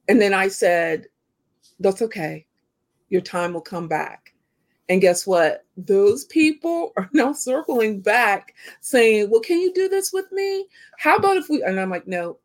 And 0.08 0.20
then 0.20 0.34
I 0.34 0.48
said, 0.48 1.06
That's 1.80 2.02
okay. 2.02 2.46
Your 3.10 3.20
time 3.20 3.54
will 3.54 3.60
come 3.60 3.88
back. 3.88 4.34
And 4.90 5.00
guess 5.00 5.26
what? 5.26 5.64
Those 5.76 6.24
people 6.26 6.92
are 6.96 7.08
now 7.12 7.32
circling 7.32 8.00
back 8.00 8.54
saying, 8.80 9.30
Well, 9.30 9.40
can 9.40 9.60
you 9.60 9.72
do 9.72 9.88
this 9.88 10.12
with 10.12 10.30
me? 10.32 10.66
How 10.98 11.16
about 11.16 11.36
if 11.36 11.48
we 11.48 11.62
and 11.62 11.78
I'm 11.78 11.90
like, 11.90 12.06
No, 12.06 12.38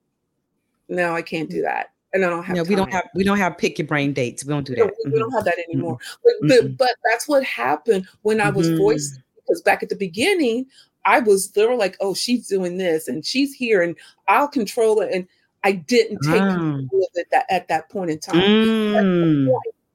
no, 0.89 1.15
I 1.15 1.21
can't 1.21 1.49
do 1.49 1.61
that. 1.61 1.91
And 2.13 2.23
I 2.23 2.29
don't 2.29 2.43
have 2.43 2.55
no, 2.55 2.63
we 2.63 2.75
don't 2.75 2.91
have 2.91 3.09
we 3.15 3.23
don't 3.23 3.39
have 3.39 3.57
pick 3.57 3.79
your 3.79 3.87
brain 3.87 4.13
dates. 4.13 4.45
We 4.45 4.49
don't 4.49 4.67
do 4.67 4.75
that. 4.75 4.85
No, 4.85 5.11
we 5.11 5.17
don't 5.17 5.31
have 5.31 5.45
that 5.45 5.57
anymore. 5.67 5.97
Mm-hmm. 5.97 6.47
But, 6.47 6.61
but, 6.61 6.77
but 6.77 6.95
that's 7.09 7.27
what 7.27 7.43
happened 7.43 8.07
when 8.21 8.39
I 8.39 8.49
was 8.49 8.67
mm-hmm. 8.67 8.77
voiced 8.77 9.19
because 9.35 9.61
back 9.63 9.81
at 9.81 9.89
the 9.89 9.95
beginning, 9.95 10.67
I 11.05 11.19
was 11.19 11.51
they 11.51 11.65
were 11.65 11.75
like, 11.75 11.97
oh, 11.99 12.13
she's 12.13 12.47
doing 12.47 12.77
this 12.77 13.07
and 13.07 13.25
she's 13.25 13.53
here 13.53 13.81
and 13.81 13.95
I'll 14.27 14.47
control 14.47 15.01
it. 15.01 15.11
And 15.11 15.27
I 15.63 15.73
didn't 15.73 16.19
take 16.23 16.41
mm. 16.41 16.55
control 16.55 17.03
of 17.03 17.09
it 17.15 17.27
that, 17.31 17.45
at 17.49 17.67
that 17.69 17.89
point 17.89 18.11
in 18.11 18.19
time. 18.19 18.35
Mm. 18.35 19.49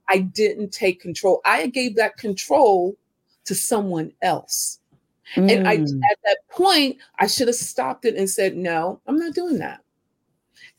I 0.09 0.19
didn't 0.19 0.73
take 0.73 1.01
control. 1.01 1.41
I 1.45 1.67
gave 1.67 1.97
that 1.97 2.17
control 2.17 2.97
to 3.45 3.55
someone 3.55 4.13
else. 4.23 4.81
Mm. 5.37 5.53
And 5.53 5.69
I 5.69 5.79
mm. 5.79 6.01
at 6.11 6.19
that 6.25 6.39
point, 6.51 6.97
I 7.19 7.27
should 7.27 7.49
have 7.49 7.57
stopped 7.57 8.05
it 8.07 8.17
and 8.17 8.29
said, 8.29 8.57
no, 8.57 9.01
I'm 9.07 9.19
not 9.19 9.35
doing 9.35 9.59
that. 9.59 9.83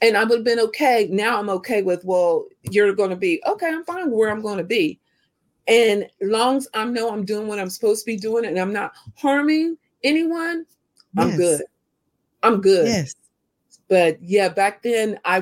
And 0.01 0.17
I 0.17 0.23
would 0.23 0.39
have 0.39 0.45
been 0.45 0.59
okay. 0.59 1.07
Now 1.11 1.39
I'm 1.39 1.49
okay 1.49 1.81
with, 1.81 2.03
well, 2.05 2.45
you're 2.63 2.93
going 2.93 3.09
to 3.09 3.15
be 3.15 3.41
okay. 3.45 3.67
I'm 3.67 3.83
fine 3.83 4.09
where 4.09 4.29
I'm 4.29 4.41
going 4.41 4.57
to 4.57 4.63
be. 4.63 4.99
And 5.67 6.07
long 6.21 6.57
as 6.57 6.67
I 6.73 6.85
know 6.85 7.11
I'm 7.11 7.25
doing 7.25 7.47
what 7.47 7.59
I'm 7.59 7.69
supposed 7.69 8.03
to 8.03 8.05
be 8.05 8.17
doing 8.17 8.45
and 8.45 8.57
I'm 8.57 8.73
not 8.73 8.93
harming 9.15 9.77
anyone, 10.03 10.65
yes. 11.13 11.25
I'm 11.25 11.37
good. 11.37 11.61
I'm 12.41 12.61
good. 12.61 12.87
Yes. 12.87 13.15
But 13.89 14.21
yeah, 14.21 14.49
back 14.49 14.83
then 14.83 15.19
I 15.25 15.41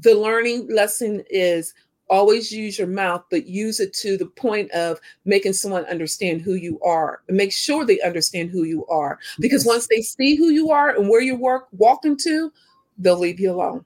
the 0.00 0.14
learning 0.14 0.72
lesson 0.72 1.24
is 1.28 1.74
always 2.08 2.50
use 2.50 2.78
your 2.78 2.88
mouth, 2.88 3.24
but 3.30 3.46
use 3.46 3.80
it 3.80 3.92
to 3.92 4.16
the 4.16 4.26
point 4.26 4.70
of 4.70 4.98
making 5.24 5.52
someone 5.52 5.84
understand 5.86 6.40
who 6.40 6.54
you 6.54 6.80
are. 6.80 7.22
And 7.28 7.36
make 7.36 7.52
sure 7.52 7.84
they 7.84 8.00
understand 8.00 8.50
who 8.50 8.62
you 8.62 8.86
are. 8.86 9.18
Because 9.40 9.64
yes. 9.64 9.66
once 9.66 9.86
they 9.88 10.00
see 10.00 10.36
who 10.36 10.48
you 10.48 10.70
are 10.70 10.90
and 10.90 11.08
where 11.08 11.20
you 11.20 11.36
work 11.36 11.66
walking 11.72 12.16
to, 12.18 12.50
they'll 12.96 13.18
leave 13.18 13.40
you 13.40 13.52
alone. 13.52 13.84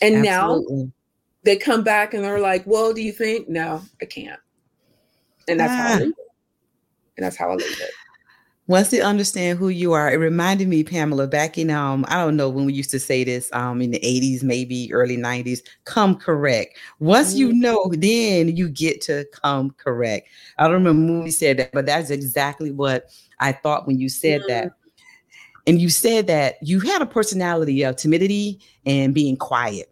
And 0.00 0.26
Absolutely. 0.26 0.76
now 0.76 0.92
they 1.44 1.56
come 1.56 1.84
back 1.84 2.14
and 2.14 2.24
they're 2.24 2.40
like, 2.40 2.66
Well, 2.66 2.92
do 2.92 3.02
you 3.02 3.12
think? 3.12 3.48
No, 3.48 3.82
I 4.00 4.06
can't. 4.06 4.40
And 5.46 5.60
that's 5.60 5.72
ah. 5.72 5.76
how 5.76 5.88
I 5.88 5.92
ah. 5.92 5.98
leave 5.98 6.08
it. 6.08 6.32
And 7.16 7.24
that's 7.24 7.36
how 7.36 7.50
I 7.50 7.54
leave 7.54 7.80
it 7.80 7.90
once 8.68 8.90
they 8.90 9.00
understand 9.00 9.58
who 9.58 9.70
you 9.70 9.94
are, 9.94 10.12
it 10.12 10.18
reminded 10.18 10.68
me, 10.68 10.84
Pamela, 10.84 11.26
back 11.26 11.56
in 11.56 11.70
um, 11.70 12.04
I 12.06 12.16
don't 12.22 12.36
know 12.36 12.50
when 12.50 12.66
we 12.66 12.74
used 12.74 12.90
to 12.90 13.00
say 13.00 13.24
this, 13.24 13.50
um, 13.54 13.80
in 13.80 13.90
the 13.90 13.98
80s, 13.98 14.42
maybe 14.42 14.92
early 14.92 15.16
90s, 15.16 15.60
come 15.84 16.14
correct. 16.14 16.76
Once 16.98 17.30
mm-hmm. 17.30 17.38
you 17.38 17.52
know, 17.54 17.90
then 17.96 18.54
you 18.54 18.68
get 18.68 19.00
to 19.02 19.24
come 19.32 19.70
correct. 19.78 20.28
I 20.58 20.64
don't 20.64 20.74
remember 20.74 21.12
when 21.12 21.24
we 21.24 21.30
said 21.30 21.56
that, 21.56 21.72
but 21.72 21.86
that's 21.86 22.10
exactly 22.10 22.70
what 22.70 23.10
I 23.40 23.52
thought 23.52 23.86
when 23.86 23.98
you 23.98 24.10
said 24.10 24.42
mm-hmm. 24.42 24.50
that. 24.50 24.72
And 25.66 25.80
you 25.80 25.88
said 25.88 26.26
that 26.26 26.56
you 26.62 26.80
had 26.80 27.00
a 27.00 27.06
personality 27.06 27.82
of 27.84 27.96
timidity 27.96 28.60
and 28.84 29.14
being 29.14 29.36
quiet. 29.36 29.90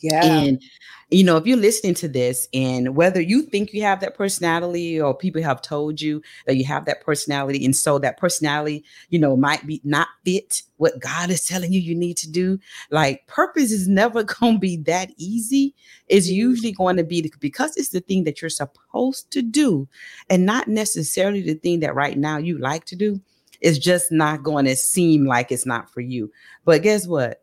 Yeah. 0.00 0.24
And 0.24 0.62
you 1.10 1.22
know, 1.22 1.36
if 1.36 1.46
you're 1.46 1.56
listening 1.56 1.94
to 1.94 2.08
this 2.08 2.48
and 2.52 2.96
whether 2.96 3.20
you 3.20 3.42
think 3.42 3.72
you 3.72 3.82
have 3.82 4.00
that 4.00 4.16
personality 4.16 5.00
or 5.00 5.16
people 5.16 5.42
have 5.42 5.62
told 5.62 6.00
you 6.00 6.20
that 6.46 6.56
you 6.56 6.64
have 6.64 6.86
that 6.86 7.02
personality, 7.02 7.64
and 7.64 7.76
so 7.76 7.98
that 8.00 8.16
personality, 8.16 8.84
you 9.10 9.18
know, 9.18 9.36
might 9.36 9.64
be 9.66 9.80
not 9.84 10.08
fit 10.24 10.62
what 10.78 10.98
God 10.98 11.30
is 11.30 11.46
telling 11.46 11.72
you 11.72 11.80
you 11.80 11.94
need 11.94 12.16
to 12.18 12.30
do, 12.30 12.58
like 12.90 13.26
purpose 13.26 13.70
is 13.70 13.86
never 13.86 14.22
going 14.40 14.54
to 14.54 14.58
be 14.58 14.76
that 14.78 15.10
easy. 15.16 15.74
It's 16.08 16.26
mm-hmm. 16.26 16.36
usually 16.36 16.72
going 16.72 16.96
to 16.96 17.04
be 17.04 17.30
because 17.38 17.76
it's 17.76 17.90
the 17.90 18.00
thing 18.00 18.24
that 18.24 18.42
you're 18.42 18.48
supposed 18.48 19.30
to 19.30 19.42
do 19.42 19.86
and 20.28 20.44
not 20.44 20.68
necessarily 20.68 21.42
the 21.42 21.54
thing 21.54 21.80
that 21.80 21.94
right 21.94 22.18
now 22.18 22.38
you 22.38 22.58
like 22.58 22.86
to 22.86 22.96
do. 22.96 23.20
It's 23.60 23.78
just 23.78 24.10
not 24.10 24.42
going 24.42 24.64
to 24.66 24.76
seem 24.76 25.26
like 25.26 25.52
it's 25.52 25.64
not 25.64 25.88
for 25.88 26.00
you. 26.00 26.30
But 26.64 26.82
guess 26.82 27.06
what? 27.06 27.42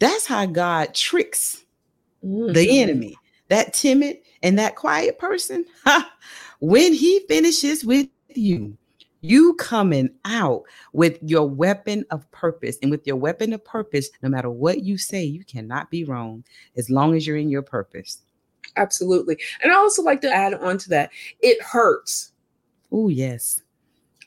That's 0.00 0.26
how 0.26 0.46
God 0.46 0.94
tricks 0.94 1.63
mm-hmm. 2.24 2.52
the 2.52 2.80
enemy, 2.80 3.16
that 3.48 3.74
timid 3.74 4.18
and 4.42 4.58
that 4.58 4.76
quiet 4.76 5.18
person, 5.18 5.64
when 6.60 6.92
he 6.92 7.20
finishes 7.28 7.84
with 7.84 8.08
you, 8.34 8.76
you 9.20 9.54
coming 9.54 10.10
out 10.26 10.64
with 10.92 11.18
your 11.22 11.48
weapon 11.48 12.04
of 12.10 12.30
purpose. 12.30 12.76
And 12.82 12.90
with 12.90 13.06
your 13.06 13.16
weapon 13.16 13.52
of 13.52 13.64
purpose, 13.64 14.10
no 14.22 14.28
matter 14.28 14.50
what 14.50 14.82
you 14.82 14.98
say, 14.98 15.24
you 15.24 15.44
cannot 15.44 15.90
be 15.90 16.04
wrong 16.04 16.44
as 16.76 16.90
long 16.90 17.16
as 17.16 17.26
you're 17.26 17.38
in 17.38 17.48
your 17.48 17.62
purpose. 17.62 18.20
Absolutely. 18.76 19.38
And 19.62 19.72
I 19.72 19.76
also 19.76 20.02
like 20.02 20.20
to 20.22 20.30
add 20.30 20.54
on 20.54 20.78
to 20.78 20.88
that 20.90 21.10
it 21.40 21.62
hurts. 21.62 22.32
Oh, 22.92 23.08
yes 23.08 23.63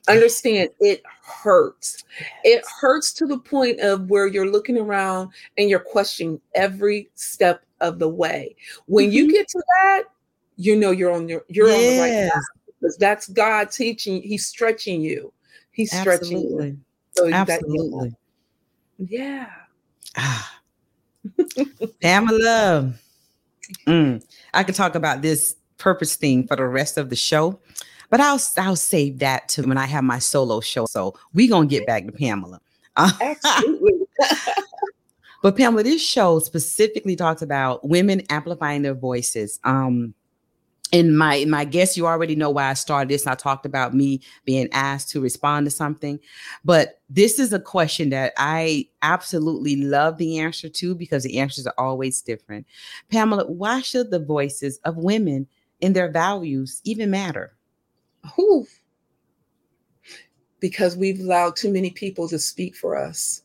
understand 0.08 0.70
it 0.80 1.04
hurts. 1.22 2.04
It 2.44 2.64
hurts 2.80 3.14
to 3.14 3.28
the 3.28 3.38
point 3.38 3.80
of 3.82 4.10
where 4.10 4.28
you're 4.28 4.50
looking 4.50 4.78
around 4.78 5.32
and 5.58 5.70
you're 5.70 5.80
questioning 5.80 6.40
every 6.56 7.10
step 7.16 7.64
of 7.82 8.00
the 8.00 8.10
way. 8.10 8.56
When 8.86 9.06
mm-hmm. 9.06 9.14
you 9.14 9.32
get 9.32 9.48
to 9.50 9.64
that, 9.76 10.04
you 10.56 10.76
know 10.76 10.92
you're 10.92 11.12
on 11.12 11.30
your 11.30 11.44
you're 11.50 11.68
yes. 11.68 11.78
on 11.78 11.84
the 11.84 12.00
right 12.02 12.32
path 12.32 12.44
because 12.80 12.98
that's 12.98 13.28
God 13.30 13.72
teaching. 13.72 14.22
He's 14.22 14.48
stretching 14.48 15.02
you. 15.02 15.32
He's 15.72 15.92
stretching 15.92 16.38
Absolutely. 16.38 16.68
you. 16.68 16.80
So 17.12 17.32
Absolutely. 17.32 18.10
That, 18.10 19.08
yeah. 19.10 19.50
Ah. 20.16 20.60
Pamela. 22.02 22.94
Mm, 23.86 24.24
I 24.54 24.64
could 24.64 24.76
talk 24.76 24.96
about 24.96 25.22
this 25.22 25.56
purpose 25.78 26.16
thing 26.16 26.48
for 26.48 26.56
the 26.56 26.66
rest 26.66 26.98
of 26.98 27.10
the 27.10 27.16
show. 27.16 27.60
But 28.10 28.20
I'll 28.22 28.40
I'll 28.58 28.76
save 28.76 29.20
that 29.20 29.50
to 29.50 29.64
when 29.64 29.78
I 29.78 29.86
have 29.86 30.04
my 30.04 30.20
solo 30.20 30.62
show. 30.62 30.86
So 30.86 31.16
we 31.34 31.48
gonna 31.48 31.68
get 31.68 31.86
back 31.86 32.06
to 32.06 32.12
Pamela. 32.12 32.62
Absolutely. 32.96 34.08
but 35.44 35.58
Pamela, 35.58 35.84
this 35.84 36.02
show 36.02 36.40
specifically 36.40 37.16
talks 37.16 37.42
about 37.42 37.88
women 37.88 38.22
amplifying 38.30 38.82
their 38.82 38.96
voices. 38.96 39.60
Um, 39.64 40.14
and 40.94 41.18
my 41.18 41.46
my 41.46 41.66
guess 41.66 41.98
you 41.98 42.08
already 42.08 42.36
know 42.36 42.50
why 42.50 42.70
I 42.70 42.74
started 42.74 43.10
this. 43.10 43.28
I 43.28 43.36
talked 43.36 43.66
about 43.66 43.94
me 43.94 44.22
being 44.46 44.70
asked 44.72 45.10
to 45.10 45.22
respond 45.22 45.66
to 45.66 45.72
something, 45.72 46.20
but 46.64 47.02
this 47.10 47.40
is 47.40 47.52
a 47.52 47.60
question 47.60 48.10
that 48.12 48.34
I 48.38 48.88
absolutely 49.02 49.76
love 49.76 50.18
the 50.18 50.40
answer 50.40 50.70
to 50.70 50.96
because 50.96 51.24
the 51.24 51.40
answers 51.40 51.68
are 51.68 51.74
always 51.78 52.22
different. 52.22 52.66
Pamela, 53.12 53.46
why 53.52 53.82
should 53.82 54.12
the 54.12 54.20
voices 54.20 54.80
of 54.86 54.96
women 54.96 55.48
in 55.82 55.94
their 55.94 56.10
values 56.10 56.82
even 56.86 57.12
matter? 57.12 57.57
Who? 58.36 58.68
Because 60.60 60.96
we've 60.96 61.20
allowed 61.20 61.56
too 61.56 61.72
many 61.72 61.92
people 61.92 62.28
to 62.30 62.40
speak 62.40 62.76
for 62.76 62.98
us. 62.98 63.44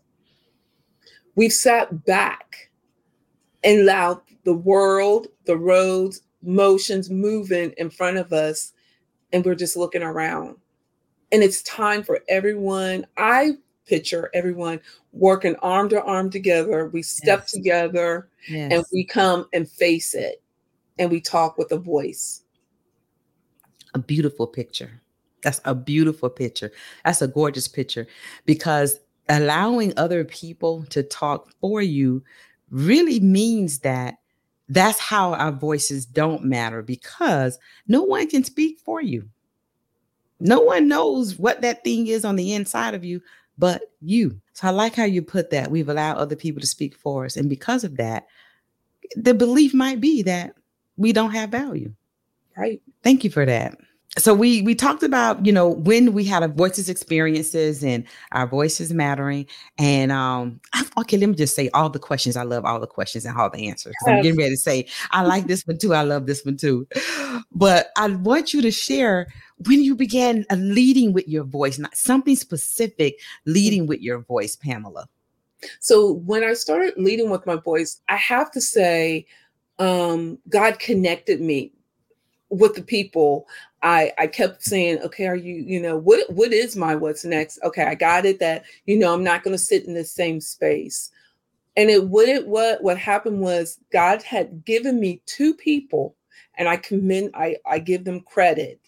We've 1.35 1.53
sat 1.53 2.05
back 2.05 2.71
and 3.65 3.81
allowed 3.81 4.21
the 4.45 4.55
world, 4.55 5.29
the 5.47 5.57
roads, 5.57 6.23
motions 6.43 7.11
moving 7.11 7.73
in 7.77 7.91
front 7.91 8.17
of 8.17 8.33
us, 8.33 8.73
and 9.33 9.45
we're 9.45 9.55
just 9.55 9.77
looking 9.77 10.03
around. 10.03 10.57
And 11.31 11.43
it's 11.43 11.63
time 11.63 12.03
for 12.03 12.21
everyone. 12.29 13.07
I 13.17 13.53
picture 13.87 14.31
everyone 14.35 14.81
working 15.13 15.57
arm 15.57 15.89
to 15.91 16.03
arm 16.03 16.31
together. 16.31 16.89
We 16.89 17.03
step 17.03 17.41
yes. 17.41 17.53
together 17.53 18.29
yes. 18.49 18.73
and 18.73 18.85
we 18.93 19.05
come 19.05 19.47
and 19.53 19.69
face 19.69 20.15
it 20.15 20.43
and 20.99 21.11
we 21.11 21.21
talk 21.21 21.59
with 21.59 21.73
a 21.73 21.79
voice 21.79 22.43
a 23.95 23.99
beautiful 23.99 24.47
picture. 24.47 25.01
That's 25.43 25.61
a 25.65 25.75
beautiful 25.75 26.31
picture. 26.31 26.71
That's 27.05 27.23
a 27.23 27.29
gorgeous 27.29 27.69
picture 27.69 28.07
because 28.47 28.99
allowing 29.29 29.93
other 29.97 30.25
people 30.25 30.85
to 30.91 31.03
talk 31.03 31.51
for 31.61 31.83
you 31.83 32.23
really 32.71 33.21
means 33.21 33.81
that 33.81 34.19
that's 34.69 34.99
how 34.99 35.35
our 35.35 35.53
voices 35.53 36.07
don't 36.07 36.45
matter 36.45 36.83
because 36.83 37.59
no 37.87 38.03
one 38.03 38.29
can 38.29 38.45
speak 38.45 38.79
for 38.81 39.03
you. 39.03 39.29
No 40.41 40.61
one 40.61 40.89
knows 40.89 41.39
what 41.39 41.61
that 41.61 41.85
thing 41.85 42.07
is 42.07 42.25
on 42.25 42.37
the 42.37 42.55
inside 42.55 42.95
of 42.95 43.05
you 43.05 43.21
but 43.59 43.93
you. 44.01 44.41
So 44.55 44.69
I 44.69 44.71
like 44.71 44.95
how 44.95 45.05
you 45.05 45.23
put 45.23 45.51
that. 45.51 45.71
We've 45.71 45.89
allowed 45.89 46.17
other 46.17 46.37
people 46.37 46.61
to 46.61 46.67
speak 46.67 46.97
for 46.97 47.25
us. 47.25 47.37
And 47.37 47.49
because 47.49 47.85
of 47.85 47.97
that, 47.97 48.27
the 49.15 49.35
belief 49.35 49.75
might 49.75 50.01
be 50.01 50.23
that 50.23 50.55
we 50.97 51.13
don't 51.13 51.33
have 51.33 51.51
value. 51.51 51.93
Right. 52.57 52.83
Thank 53.03 53.25
you 53.25 53.31
for 53.31 53.47
that 53.47 53.77
so 54.19 54.35
we 54.35 54.61
we 54.63 54.75
talked 54.75 55.03
about 55.03 55.45
you 55.45 55.53
know 55.53 55.69
when 55.69 56.13
we 56.13 56.25
had 56.25 56.43
our 56.43 56.49
voices 56.49 56.89
experiences 56.89 57.83
and 57.83 58.05
our 58.33 58.47
voices 58.47 58.93
mattering 58.93 59.47
and 59.79 60.13
um 60.13 60.61
I, 60.75 60.85
okay 60.99 61.17
let 61.17 61.31
me 61.31 61.35
just 61.35 61.57
say 61.57 61.71
all 61.71 61.89
the 61.89 61.99
questions 61.99 62.37
i 62.37 62.43
love 62.43 62.65
all 62.65 62.79
the 62.79 62.87
questions 62.87 63.25
and 63.25 63.39
all 63.39 63.49
the 63.49 63.69
answers 63.69 63.95
yes. 64.07 64.11
i'm 64.11 64.23
getting 64.23 64.39
ready 64.39 64.51
to 64.51 64.57
say 64.57 64.87
i 65.13 65.23
like 65.27 65.47
this 65.47 65.67
one 65.67 65.79
too 65.79 65.95
i 65.95 66.03
love 66.03 66.27
this 66.27 66.45
one 66.45 66.57
too 66.59 66.87
but 67.53 67.91
i 67.97 68.07
want 68.09 68.53
you 68.53 68.61
to 68.61 68.71
share 68.71 69.29
when 69.67 69.83
you 69.83 69.95
began 69.95 70.45
uh, 70.51 70.57
leading 70.57 71.13
with 71.13 71.27
your 71.27 71.45
voice 71.45 71.79
not 71.79 71.97
something 71.97 72.37
specific 72.37 73.19
leading 73.47 73.87
with 73.87 74.01
your 74.01 74.19
voice 74.19 74.57
pamela 74.57 75.09
So 75.81 76.15
when 76.15 76.45
I 76.45 76.55
started 76.55 76.95
leading 76.97 77.31
with 77.31 77.47
my 77.47 77.57
voice, 77.57 78.01
I 78.09 78.17
have 78.17 78.51
to 78.53 78.61
say, 78.61 79.27
um, 79.79 80.39
God 80.49 80.79
connected 80.79 81.41
me 81.41 81.73
with 82.51 82.75
the 82.75 82.83
people. 82.83 83.47
I 83.83 84.13
I 84.19 84.27
kept 84.27 84.63
saying, 84.63 85.01
okay, 85.01 85.27
are 85.27 85.37
you, 85.37 85.55
you 85.55 85.81
know, 85.81 85.97
what 85.97 86.31
what 86.31 86.53
is 86.53 86.77
my 86.77 86.95
what's 86.95 87.25
next? 87.25 87.59
Okay, 87.65 87.85
I 87.85 87.95
got 87.95 88.25
it 88.25 88.39
that, 88.41 88.65
you 88.87 88.99
know, 88.99 89.13
I'm 89.13 89.25
not 89.25 89.45
to 89.57 89.59
sit 89.59 89.87
in 89.87 89.95
the 89.95 90.05
same 90.05 90.41
space. 90.41 91.11
And 91.77 91.91
it 91.91 92.09
it 92.29 92.47
what 92.47 92.83
what 92.83 92.99
happened 92.99 93.41
was 93.41 93.79
God 93.93 94.23
had 94.23 94.65
given 94.65 95.01
me 95.01 95.23
two 95.27 95.55
people, 95.55 96.17
and 96.59 96.69
I 96.69 96.77
commend 96.77 97.31
I 97.35 97.57
I 97.67 97.79
give 97.79 98.05
them 98.05 98.21
credit 98.21 98.81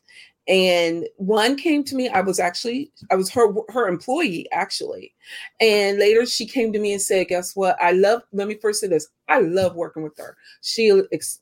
and 0.46 1.06
one 1.16 1.56
came 1.56 1.82
to 1.82 1.94
me 1.96 2.08
i 2.10 2.20
was 2.20 2.38
actually 2.38 2.90
i 3.10 3.14
was 3.14 3.30
her 3.30 3.54
her 3.70 3.88
employee 3.88 4.46
actually 4.52 5.14
and 5.60 5.98
later 5.98 6.26
she 6.26 6.44
came 6.44 6.70
to 6.72 6.78
me 6.78 6.92
and 6.92 7.00
said 7.00 7.28
guess 7.28 7.56
what 7.56 7.76
i 7.80 7.92
love 7.92 8.22
let 8.32 8.46
me 8.46 8.54
first 8.54 8.80
say 8.80 8.86
this 8.86 9.08
i 9.28 9.40
love 9.40 9.74
working 9.74 10.02
with 10.02 10.16
her 10.18 10.36
she 10.60 10.88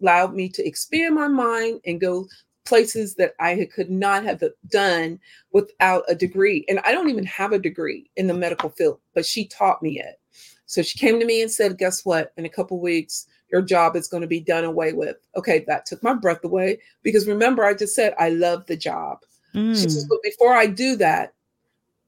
allowed 0.01 0.35
me 0.35 0.49
to 0.49 0.65
expand 0.65 1.15
my 1.15 1.27
mind 1.27 1.81
and 1.85 2.01
go 2.01 2.27
places 2.73 3.15
that 3.17 3.35
i 3.39 3.69
could 3.75 3.91
not 3.91 4.25
have 4.25 4.43
done 4.69 5.19
without 5.53 6.05
a 6.09 6.15
degree 6.15 6.65
and 6.69 6.81
i 6.85 6.93
don't 6.93 7.11
even 7.11 7.27
have 7.27 7.53
a 7.53 7.59
degree 7.59 8.11
in 8.17 8.27
the 8.27 8.35
medical 8.35 8.71
field 8.71 8.99
but 9.15 9.27
she 9.27 9.47
taught 9.47 9.83
me 9.83 10.01
it 10.01 10.19
so 10.65 10.81
she 10.81 10.99
came 10.99 11.21
to 11.21 11.27
me 11.27 11.43
and 11.43 11.51
said 11.51 11.77
guess 11.77 12.05
what 12.05 12.33
in 12.39 12.47
a 12.47 12.49
couple 12.49 12.81
weeks 12.81 13.27
your 13.53 13.63
job 13.63 13.95
is 13.95 14.09
going 14.09 14.23
to 14.23 14.27
be 14.27 14.41
done 14.41 14.65
away 14.65 14.95
with. 14.95 15.17
Okay, 15.37 15.65
that 15.69 15.85
took 15.85 16.03
my 16.03 16.15
breath 16.15 16.43
away 16.43 16.79
because 17.03 17.29
remember, 17.29 17.65
I 17.65 17.75
just 17.75 17.95
said 17.95 18.15
I 18.19 18.31
love 18.31 18.67
the 18.67 18.77
job. 18.77 19.19
Mm. 19.55 19.75
She 19.75 19.89
says, 19.89 20.07
but 20.07 20.23
before 20.23 20.55
I 20.55 20.67
do 20.67 20.97
that, 20.97 21.35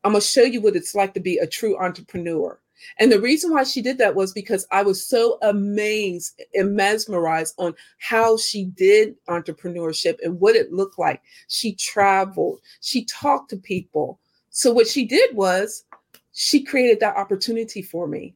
I'm 0.02 0.12
going 0.12 0.22
to 0.22 0.26
show 0.26 0.42
you 0.42 0.62
what 0.62 0.76
it's 0.76 0.94
like 0.94 1.12
to 1.14 1.20
be 1.20 1.36
a 1.38 1.46
true 1.46 1.78
entrepreneur. 1.78 2.58
And 2.98 3.10
the 3.10 3.20
reason 3.20 3.52
why 3.52 3.64
she 3.64 3.82
did 3.82 3.98
that 3.98 4.14
was 4.14 4.32
because 4.32 4.66
I 4.70 4.82
was 4.82 5.06
so 5.06 5.38
amazed 5.42 6.40
and 6.54 6.74
mesmerized 6.74 7.54
on 7.58 7.74
how 7.98 8.36
she 8.36 8.66
did 8.66 9.14
entrepreneurship 9.28 10.16
and 10.22 10.40
what 10.40 10.56
it 10.56 10.72
looked 10.72 10.98
like. 10.98 11.22
She 11.48 11.74
traveled, 11.74 12.60
she 12.80 13.04
talked 13.04 13.50
to 13.50 13.56
people. 13.56 14.20
So, 14.50 14.72
what 14.72 14.86
she 14.86 15.04
did 15.04 15.34
was 15.34 15.84
she 16.32 16.62
created 16.62 17.00
that 17.00 17.16
opportunity 17.16 17.82
for 17.82 18.06
me 18.06 18.34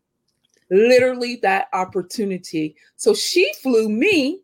literally 0.71 1.37
that 1.37 1.69
opportunity. 1.73 2.77
So 2.97 3.15
she 3.15 3.53
flew 3.63 3.89
me 3.89 4.41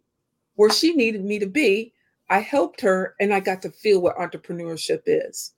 where 0.54 0.70
she 0.70 0.94
needed 0.94 1.25
me 1.25 1.38
to 1.38 1.46
be. 1.46 1.92
I 2.30 2.38
helped 2.38 2.80
her 2.80 3.14
and 3.20 3.32
I 3.34 3.40
got 3.40 3.62
to 3.62 3.70
feel 3.70 4.00
what 4.00 4.16
entrepreneurship 4.16 5.02
is. 5.06 5.52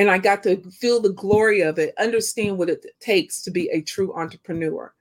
And 0.00 0.10
I 0.10 0.16
got 0.16 0.42
to 0.44 0.56
feel 0.70 0.98
the 0.98 1.12
glory 1.12 1.60
of 1.60 1.78
it, 1.78 1.92
understand 1.98 2.56
what 2.56 2.70
it 2.70 2.86
takes 3.00 3.42
to 3.42 3.50
be 3.50 3.68
a 3.68 3.82
true 3.82 4.14
entrepreneur. 4.14 4.94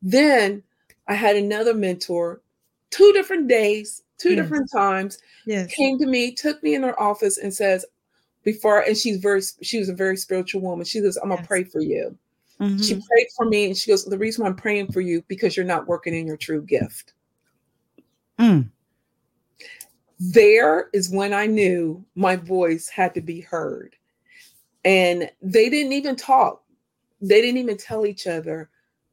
Then 0.00 0.62
I 1.08 1.14
had 1.14 1.34
another 1.34 1.74
mentor, 1.74 2.40
two 2.90 3.12
different 3.14 3.48
days, 3.48 4.04
two 4.18 4.34
yes. 4.34 4.36
different 4.36 4.70
times, 4.70 5.18
yes. 5.44 5.74
came 5.74 5.98
to 5.98 6.06
me, 6.06 6.30
took 6.30 6.62
me 6.62 6.76
in 6.76 6.84
her 6.84 7.02
office 7.02 7.38
and 7.38 7.52
says, 7.52 7.84
before, 8.44 8.82
and 8.82 8.96
she's 8.96 9.16
very, 9.16 9.42
she 9.60 9.80
was 9.80 9.88
a 9.88 9.92
very 9.92 10.16
spiritual 10.16 10.60
woman. 10.60 10.84
She 10.84 11.00
says, 11.00 11.18
I'm 11.20 11.30
gonna 11.30 11.42
pray 11.42 11.64
for 11.64 11.80
you. 11.80 12.16
Mm-hmm. 12.60 12.80
She 12.80 12.94
prayed 12.94 13.26
for 13.36 13.46
me 13.46 13.66
and 13.66 13.76
she 13.76 13.90
goes, 13.90 14.04
The 14.04 14.16
reason 14.16 14.46
I'm 14.46 14.54
praying 14.54 14.92
for 14.92 15.00
you 15.00 15.24
because 15.26 15.56
you're 15.56 15.66
not 15.66 15.88
working 15.88 16.14
in 16.14 16.28
your 16.28 16.36
true 16.36 16.62
gift. 16.62 17.14
Mm. 18.38 18.68
There 20.20 20.90
is 20.92 21.10
when 21.10 21.34
I 21.34 21.46
knew 21.46 22.04
my 22.14 22.36
voice 22.36 22.88
had 22.88 23.14
to 23.14 23.20
be 23.20 23.40
heard. 23.40 23.96
And 24.84 25.30
they 25.40 25.70
didn't 25.70 25.92
even 25.92 26.16
talk, 26.16 26.62
they 27.20 27.40
didn't 27.40 27.58
even 27.58 27.76
tell 27.76 28.04
each 28.06 28.26
other, 28.26 28.68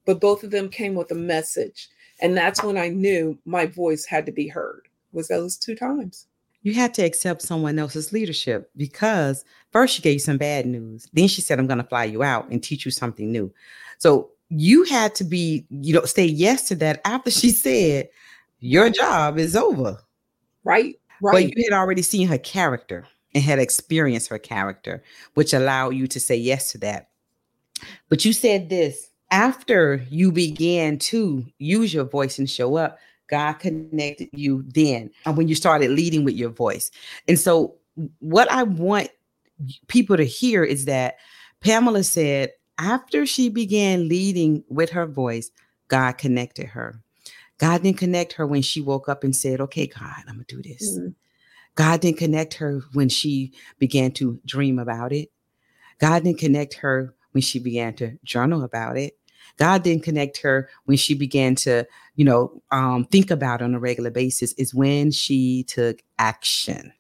but 0.06 0.20
both 0.20 0.44
of 0.44 0.52
them 0.52 0.70
came 0.70 0.96
with 0.96 1.12
a 1.12 1.16
message. 1.16 1.90
And 2.22 2.36
that's 2.36 2.64
when 2.64 2.78
I 2.78 2.90
knew 2.90 3.38
my 3.46 3.66
voice 3.66 4.06
had 4.06 4.26
to 4.26 4.32
be 4.32 4.48
heard, 4.48 4.88
was 5.14 5.28
those 5.28 5.58
two 5.58 5.76
times 5.76 6.28
you 6.62 6.74
had 6.74 6.94
to 6.96 7.04
accept 7.04 7.42
someone 7.42 7.80
else's 7.80 8.12
leadership 8.12 8.70
because 8.76 9.46
first 9.72 9.96
she 9.96 10.02
gave 10.02 10.14
you 10.14 10.20
some 10.20 10.38
bad 10.38 10.66
news. 10.66 11.08
Then 11.14 11.28
she 11.28 11.42
said, 11.42 11.60
I'm 11.60 11.68
going 11.68 11.78
to 11.78 11.84
fly 11.88 12.04
you 12.06 12.24
out 12.24 12.50
and 12.50 12.62
teach 12.62 12.86
you 12.86 12.92
something 12.92 13.32
new. 13.32 13.54
So 13.98 14.30
you 14.50 14.84
had 14.84 15.16
to 15.16 15.24
be, 15.24 15.66
you 15.70 15.94
know, 15.94 16.06
say 16.06 16.26
yes 16.26 16.68
to 16.68 16.76
that 16.76 17.02
after 17.06 17.32
she 17.32 17.52
said, 17.52 18.10
Your 18.60 18.90
job 18.90 19.38
is 19.38 19.56
over. 19.56 19.98
Right. 20.64 21.00
Right. 21.22 21.48
But 21.48 21.58
you 21.58 21.64
had 21.70 21.78
already 21.78 22.02
seen 22.02 22.28
her 22.28 22.38
character 22.38 23.06
and 23.34 23.44
had 23.44 23.60
experienced 23.60 24.30
her 24.30 24.40
character, 24.40 25.04
which 25.34 25.54
allowed 25.54 25.92
you 25.92 26.08
to 26.08 26.20
say 26.20 26.36
yes 26.36 26.72
to 26.72 26.78
that. 26.80 27.10
But 28.10 28.26
you 28.26 28.34
said 28.34 28.70
this 28.70 29.10
after 29.32 30.04
you 30.10 30.32
began 30.32 30.98
to 30.98 31.46
use 31.60 31.94
your 31.94 32.06
voice 32.06 32.40
and 32.40 32.50
show 32.50 32.76
up, 32.76 32.98
God 33.30 33.54
connected 33.54 34.30
you 34.34 34.64
then 34.68 35.12
and 35.26 35.38
when 35.38 35.48
you 35.48 35.56
started 35.56 35.92
leading 35.92 36.24
with 36.24 36.36
your 36.36 36.50
voice. 36.50 36.90
And 37.28 37.40
so, 37.40 37.76
what 38.20 38.52
I 38.52 38.64
want 38.64 39.10
people 39.88 40.18
to 40.18 40.24
hear 40.24 40.64
is 40.64 40.86
that 40.86 41.18
Pamela 41.62 42.04
said 42.04 42.52
after 42.80 43.26
she 43.26 43.50
began 43.50 44.08
leading 44.08 44.64
with 44.70 44.90
her 44.92 45.06
voice, 45.06 45.52
God 45.90 46.14
connected 46.14 46.68
her. 46.68 47.02
God 47.58 47.84
didn't 47.84 47.98
connect 47.98 48.34
her 48.34 48.48
when 48.48 48.62
she 48.62 48.80
woke 48.82 49.10
up 49.10 49.24
and 49.24 49.36
said, 49.36 49.60
Okay, 49.62 49.86
God, 49.86 50.24
I'm 50.28 50.36
going 50.36 50.46
to 50.46 50.56
do 50.56 50.64
this. 50.64 50.98
Mm-hmm. 50.98 51.10
God 51.80 52.02
didn't 52.02 52.18
connect 52.18 52.56
her 52.56 52.82
when 52.92 53.08
she 53.08 53.54
began 53.78 54.12
to 54.12 54.38
dream 54.46 54.80
about 54.80 55.14
it. 55.14 55.32
God 55.98 56.26
didn't 56.26 56.40
connect 56.40 56.74
her 56.74 57.16
when 57.32 57.42
she 57.42 57.58
began 57.58 57.94
to 57.94 58.20
journal 58.26 58.66
about 58.66 58.98
it. 58.98 59.18
God 59.56 59.82
didn't 59.82 60.04
connect 60.04 60.42
her 60.42 60.70
when 60.84 60.98
she 60.98 61.14
began 61.14 61.56
to, 61.56 61.88
you 62.18 62.26
know, 62.26 62.62
um, 62.72 63.06
think 63.06 63.32
about 63.32 63.62
on 63.62 63.74
a 63.74 63.80
regular 63.80 64.12
basis 64.12 64.52
is 64.54 64.76
when 64.76 65.10
she 65.10 65.64
took 65.70 66.02
action, 66.18 66.92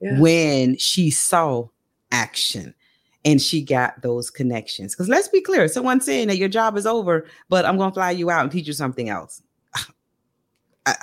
yeah. 0.00 0.20
when 0.20 0.76
she 0.76 1.10
saw 1.10 1.66
action 2.12 2.76
and 3.24 3.42
she 3.42 3.60
got 3.64 4.00
those 4.00 4.30
connections. 4.30 4.94
Because 4.94 5.08
let's 5.08 5.26
be 5.26 5.40
clear, 5.40 5.66
someone 5.66 6.00
saying 6.00 6.28
that 6.28 6.38
your 6.38 6.48
job 6.48 6.76
is 6.76 6.86
over, 6.86 7.26
but 7.48 7.64
I'm 7.64 7.76
going 7.76 7.90
to 7.90 7.94
fly 7.94 8.12
you 8.12 8.30
out 8.30 8.42
and 8.42 8.52
teach 8.52 8.68
you 8.68 8.74
something 8.74 9.08
else. 9.08 9.42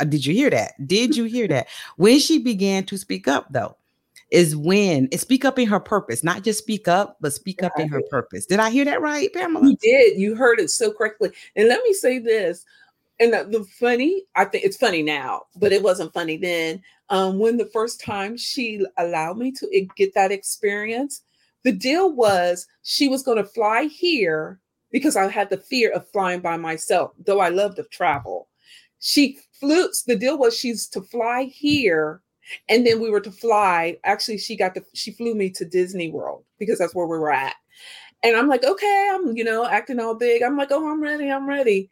Did 0.09 0.25
you 0.25 0.33
hear 0.33 0.49
that? 0.49 0.73
Did 0.87 1.15
you 1.15 1.25
hear 1.25 1.47
that? 1.47 1.67
When 1.97 2.19
she 2.19 2.39
began 2.39 2.85
to 2.85 2.97
speak 2.97 3.27
up, 3.27 3.47
though, 3.51 3.75
is 4.31 4.55
when 4.55 5.07
and 5.11 5.19
speak 5.19 5.45
up 5.45 5.59
in 5.59 5.67
her 5.67 5.79
purpose, 5.79 6.23
not 6.23 6.43
just 6.43 6.59
speak 6.59 6.87
up, 6.87 7.17
but 7.21 7.33
speak 7.33 7.63
up 7.63 7.79
in 7.79 7.87
her 7.87 8.01
purpose. 8.09 8.45
Did 8.45 8.59
I 8.59 8.69
hear 8.69 8.85
that 8.85 9.01
right, 9.01 9.31
Pamela? 9.33 9.67
You 9.67 9.77
did. 9.77 10.19
You 10.19 10.35
heard 10.35 10.59
it 10.59 10.69
so 10.69 10.91
correctly. 10.91 11.31
And 11.55 11.67
let 11.67 11.83
me 11.83 11.93
say 11.93 12.19
this. 12.19 12.65
And 13.19 13.31
the, 13.31 13.47
the 13.49 13.63
funny, 13.79 14.23
I 14.35 14.45
think 14.45 14.65
it's 14.65 14.77
funny 14.77 15.01
now, 15.01 15.43
but 15.55 15.71
it 15.71 15.81
wasn't 15.81 16.13
funny 16.13 16.37
then. 16.37 16.81
Um, 17.09 17.39
when 17.39 17.55
the 17.57 17.69
first 17.71 18.01
time 18.01 18.35
she 18.35 18.85
allowed 18.97 19.37
me 19.37 19.51
to 19.53 19.87
get 19.95 20.13
that 20.15 20.31
experience, 20.31 21.21
the 21.63 21.71
deal 21.71 22.11
was 22.11 22.67
she 22.81 23.07
was 23.07 23.23
going 23.23 23.37
to 23.37 23.43
fly 23.43 23.83
here 23.83 24.59
because 24.91 25.15
I 25.15 25.29
had 25.29 25.49
the 25.49 25.57
fear 25.57 25.91
of 25.91 26.09
flying 26.11 26.41
by 26.41 26.57
myself, 26.57 27.11
though 27.25 27.39
I 27.39 27.49
love 27.49 27.75
to 27.75 27.83
travel. 27.83 28.44
She 28.99 29.39
flew, 29.59 29.89
the 30.07 30.15
deal 30.15 30.37
was 30.37 30.57
she's 30.57 30.87
to 30.89 31.01
fly 31.01 31.43
here 31.43 32.21
and 32.69 32.85
then 32.85 33.01
we 33.01 33.09
were 33.09 33.21
to 33.21 33.31
fly. 33.31 33.97
Actually, 34.03 34.37
she 34.37 34.55
got 34.55 34.73
the 34.73 34.83
she 34.93 35.11
flew 35.11 35.35
me 35.35 35.49
to 35.51 35.65
Disney 35.65 36.11
World 36.11 36.43
because 36.59 36.79
that's 36.79 36.95
where 36.95 37.07
we 37.07 37.17
were 37.17 37.31
at. 37.31 37.55
And 38.23 38.35
I'm 38.35 38.47
like, 38.47 38.63
okay, 38.63 39.11
I'm, 39.13 39.35
you 39.35 39.43
know, 39.43 39.65
acting 39.65 39.99
all 39.99 40.15
big. 40.15 40.41
I'm 40.41 40.57
like, 40.57 40.71
oh, 40.71 40.89
I'm 40.89 41.01
ready, 41.01 41.29
I'm 41.29 41.47
ready. 41.47 41.89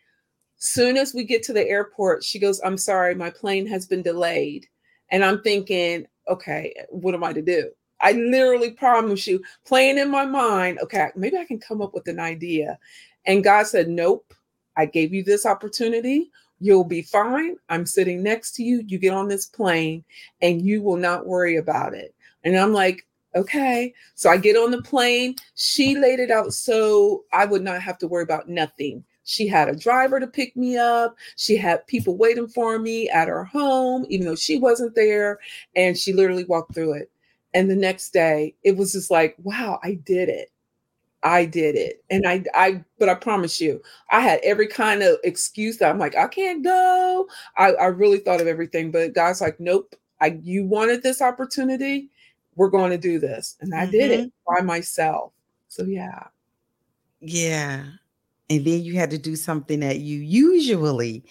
Soon 0.58 0.98
as 0.98 1.14
we 1.14 1.24
get 1.26 1.44
to 1.44 1.54
the 1.54 1.68
airport, 1.68 2.24
she 2.24 2.40
goes, 2.40 2.62
I'm 2.64 2.78
sorry, 2.78 3.14
my 3.16 3.30
plane 3.30 3.68
has 3.68 3.86
been 3.86 4.02
delayed. 4.02 4.66
And 5.10 5.24
I'm 5.24 5.42
thinking, 5.42 6.08
okay, 6.28 6.74
what 6.90 7.14
am 7.14 7.24
I 7.24 7.34
to 7.34 7.42
do? 7.42 7.70
I 8.02 8.14
literally 8.14 8.72
promise 8.72 9.28
you, 9.28 9.42
playing 9.66 9.98
in 9.98 10.10
my 10.10 10.26
mind, 10.26 10.80
okay, 10.82 11.10
maybe 11.16 11.38
I 11.38 11.46
can 11.46 11.60
come 11.60 11.82
up 11.82 11.94
with 11.94 12.08
an 12.08 12.20
idea. 12.20 12.78
And 13.26 13.44
God 13.44 13.68
said, 13.68 13.88
Nope, 13.88 14.34
I 14.76 14.86
gave 14.86 15.14
you 15.14 15.24
this 15.24 15.46
opportunity. 15.46 16.32
You'll 16.64 16.86
be 16.86 17.02
fine. 17.02 17.58
I'm 17.68 17.86
sitting 17.86 18.24
next 18.24 18.54
to 18.54 18.64
you. 18.64 18.86
You 18.88 18.98
get 18.98 19.12
on 19.12 19.28
this 19.28 19.48
plane 19.48 20.02
and 20.42 20.62
you 20.62 20.82
will 20.82 20.96
not 20.96 21.28
worry 21.28 21.58
about 21.58 21.94
it. 21.94 22.16
And 22.46 22.58
I'm 22.58 22.72
like, 22.72 23.06
okay. 23.36 23.94
So 24.16 24.30
I 24.30 24.38
get 24.38 24.56
on 24.56 24.72
the 24.72 24.82
plane. 24.82 25.36
She 25.56 25.98
laid 25.98 26.22
it 26.22 26.32
out 26.32 26.54
so 26.54 27.26
I 27.34 27.44
would 27.44 27.64
not 27.64 27.82
have 27.82 27.98
to 27.98 28.08
worry 28.08 28.24
about 28.24 28.48
nothing. 28.48 29.04
She 29.26 29.46
had 29.46 29.68
a 29.68 29.76
driver 29.76 30.22
to 30.22 30.28
pick 30.28 30.56
me 30.56 30.78
up. 30.78 31.18
She 31.36 31.58
had 31.58 31.86
people 31.88 32.16
waiting 32.16 32.48
for 32.48 32.80
me 32.80 33.10
at 33.10 33.28
her 33.28 33.44
home, 33.44 34.06
even 34.08 34.26
though 34.26 34.36
she 34.38 34.58
wasn't 34.58 34.96
there. 34.96 35.40
And 35.76 35.98
she 35.98 36.14
literally 36.14 36.46
walked 36.46 36.74
through 36.74 36.94
it. 36.94 37.12
And 37.54 37.70
the 37.70 37.76
next 37.76 38.12
day, 38.14 38.56
it 38.64 38.78
was 38.78 38.94
just 38.94 39.12
like, 39.12 39.36
wow, 39.44 39.82
I 39.84 39.96
did 39.96 40.30
it. 40.30 40.50
I 41.24 41.46
did 41.46 41.76
it. 41.76 42.04
And 42.10 42.28
I 42.28 42.44
I 42.54 42.84
but 43.00 43.10
I 43.10 43.16
promise 43.16 43.60
you, 43.62 43.82
I 44.12 44.20
had 44.20 44.40
every 44.44 44.68
kind 44.68 45.02
of 45.02 45.18
excuse 45.24 45.78
that 45.78 45.90
I'm 45.90 46.00
like, 46.00 46.16
I 46.18 46.28
can't 46.28 46.64
go. 46.64 47.28
I, 47.58 47.74
I 47.74 47.86
really 47.86 48.20
thought 48.20 48.42
of 48.42 48.48
everything, 48.48 48.92
but 48.92 49.14
God's 49.14 49.42
like, 49.42 49.60
nope, 49.60 49.96
I 50.22 50.40
you 50.44 50.66
wanted 50.66 51.04
this 51.04 51.22
opportunity. 51.22 52.10
We're 52.56 52.70
going 52.70 52.92
to 52.92 52.98
do 52.98 53.20
this. 53.20 53.56
And 53.62 53.74
I 53.74 53.84
mm-hmm. 53.84 53.92
did 53.92 54.12
it 54.12 54.20
mm-hmm. 54.20 54.56
by 54.56 54.62
myself. 54.62 55.32
So 55.70 55.84
yeah. 55.86 56.28
Yeah. 57.22 57.86
and 58.50 58.66
then 58.66 58.84
you 58.84 58.96
had 58.96 59.10
to 59.12 59.18
do 59.18 59.36
something 59.36 59.80
that 59.80 60.00
you 60.00 60.20
usually 60.20 61.24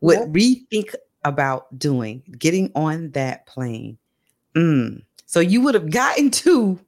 would 0.00 0.18
yep. 0.18 0.28
rethink 0.28 0.94
about 1.24 1.78
doing, 1.78 2.22
getting 2.38 2.70
on 2.74 3.10
that 3.12 3.46
plane. 3.46 3.98
Mm. 4.54 5.02
So 5.26 5.40
you 5.40 5.60
would 5.62 5.74
have 5.74 5.90
gotten 5.90 6.30
to 6.30 6.78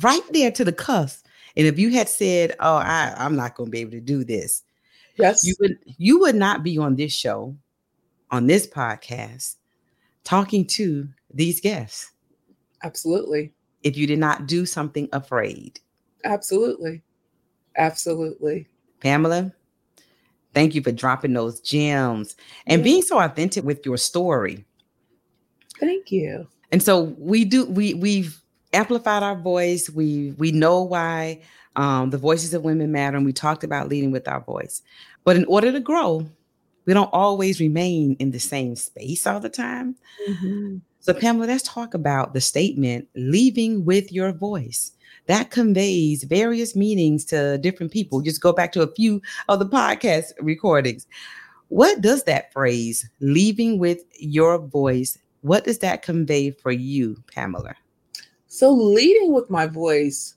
right 0.00 0.22
there 0.32 0.50
to 0.52 0.64
the 0.64 0.72
cusp. 0.72 1.26
And 1.56 1.66
if 1.66 1.78
you 1.78 1.90
had 1.90 2.08
said, 2.08 2.54
"Oh, 2.60 2.76
I, 2.76 3.14
I'm 3.16 3.36
not 3.36 3.54
going 3.54 3.68
to 3.68 3.70
be 3.70 3.80
able 3.80 3.92
to 3.92 4.00
do 4.00 4.24
this," 4.24 4.62
yes, 5.18 5.46
you 5.46 5.54
would 5.60 5.78
you 5.84 6.20
would 6.20 6.36
not 6.36 6.62
be 6.62 6.78
on 6.78 6.96
this 6.96 7.12
show, 7.12 7.56
on 8.30 8.46
this 8.46 8.66
podcast, 8.66 9.56
talking 10.24 10.66
to 10.66 11.08
these 11.32 11.60
guests. 11.60 12.12
Absolutely. 12.82 13.52
If 13.82 13.96
you 13.96 14.06
did 14.06 14.18
not 14.18 14.46
do 14.46 14.66
something 14.66 15.08
afraid. 15.12 15.80
Absolutely. 16.24 17.02
Absolutely. 17.76 18.66
Pamela, 19.00 19.52
thank 20.54 20.74
you 20.74 20.82
for 20.82 20.92
dropping 20.92 21.32
those 21.32 21.60
gems 21.60 22.36
and 22.66 22.84
being 22.84 23.02
so 23.02 23.18
authentic 23.18 23.64
with 23.64 23.84
your 23.86 23.96
story. 23.96 24.64
Thank 25.78 26.12
you. 26.12 26.46
And 26.72 26.82
so 26.82 27.14
we 27.18 27.44
do 27.44 27.64
we 27.64 27.94
we've 27.94 28.39
amplified 28.72 29.22
our 29.22 29.36
voice. 29.36 29.90
We 29.90 30.34
we 30.38 30.52
know 30.52 30.82
why 30.82 31.40
um, 31.76 32.10
the 32.10 32.18
voices 32.18 32.54
of 32.54 32.62
women 32.62 32.92
matter, 32.92 33.16
and 33.16 33.26
we 33.26 33.32
talked 33.32 33.64
about 33.64 33.88
leading 33.88 34.10
with 34.10 34.28
our 34.28 34.40
voice. 34.40 34.82
But 35.24 35.36
in 35.36 35.44
order 35.46 35.72
to 35.72 35.80
grow, 35.80 36.26
we 36.86 36.94
don't 36.94 37.10
always 37.12 37.60
remain 37.60 38.16
in 38.18 38.30
the 38.30 38.40
same 38.40 38.74
space 38.76 39.26
all 39.26 39.40
the 39.40 39.48
time. 39.48 39.96
Mm-hmm. 40.28 40.78
So, 41.00 41.14
Pamela, 41.14 41.46
let's 41.46 41.62
talk 41.62 41.94
about 41.94 42.34
the 42.34 42.40
statement 42.40 43.08
leaving 43.14 43.84
with 43.84 44.12
your 44.12 44.32
voice. 44.32 44.92
That 45.26 45.50
conveys 45.50 46.24
various 46.24 46.74
meanings 46.74 47.24
to 47.26 47.58
different 47.58 47.92
people. 47.92 48.20
Just 48.20 48.40
go 48.40 48.52
back 48.52 48.72
to 48.72 48.82
a 48.82 48.92
few 48.94 49.22
of 49.48 49.58
the 49.60 49.66
podcast 49.66 50.32
recordings. 50.40 51.06
What 51.68 52.00
does 52.00 52.24
that 52.24 52.52
phrase, 52.52 53.08
leaving 53.20 53.78
with 53.78 54.02
your 54.18 54.58
voice, 54.58 55.16
what 55.42 55.64
does 55.64 55.78
that 55.78 56.02
convey 56.02 56.50
for 56.50 56.72
you, 56.72 57.22
Pamela? 57.32 57.74
So, 58.52 58.72
leading 58.72 59.32
with 59.32 59.48
my 59.48 59.68
voice, 59.68 60.34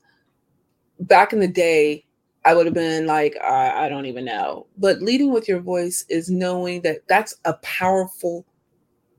back 1.00 1.34
in 1.34 1.40
the 1.40 1.48
day, 1.48 2.06
I 2.46 2.54
would 2.54 2.68
have 2.68 2.76
been 2.76 3.08
like, 3.08 3.36
I, 3.42 3.86
I 3.86 3.90
don't 3.90 4.06
even 4.06 4.26
know. 4.26 4.68
But 4.78 5.02
leading 5.02 5.34
with 5.34 5.48
your 5.48 5.60
voice 5.62 6.06
is 6.10 6.30
knowing 6.30 6.82
that 6.84 7.08
that's 7.08 7.36
a 7.46 7.54
powerful 7.54 8.46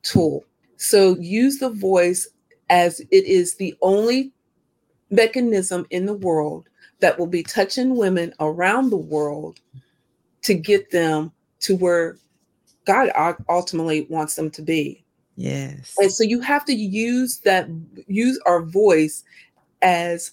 tool. 0.03 0.45
So 0.77 1.17
use 1.17 1.59
the 1.59 1.71
voice 1.71 2.29
as 2.71 3.01
it 3.01 3.25
is 3.25 3.57
the 3.57 3.75
only 3.83 4.33
mechanism 5.11 5.87
in 5.91 6.07
the 6.07 6.15
world 6.15 6.69
that 7.01 7.19
will 7.19 7.27
be 7.27 7.43
touching 7.43 7.97
women 7.97 8.33
around 8.39 8.91
the 8.91 8.97
world 8.97 9.59
to 10.43 10.55
get 10.55 10.93
them 10.93 11.33
to 11.61 11.77
where 11.77 12.19
God 12.85 13.11
ultimately 13.49 14.07
wants 14.09 14.37
them 14.37 14.51
to 14.53 14.63
be. 14.63 15.04
Yes. 15.37 15.95
And 15.99 16.13
so 16.13 16.25
you 16.25 16.41
have 16.41 16.65
to 16.67 16.75
use 16.75 17.39
that, 17.41 17.69
use 18.07 18.39
our 18.47 18.63
voice 18.63 19.25
as 19.83 20.33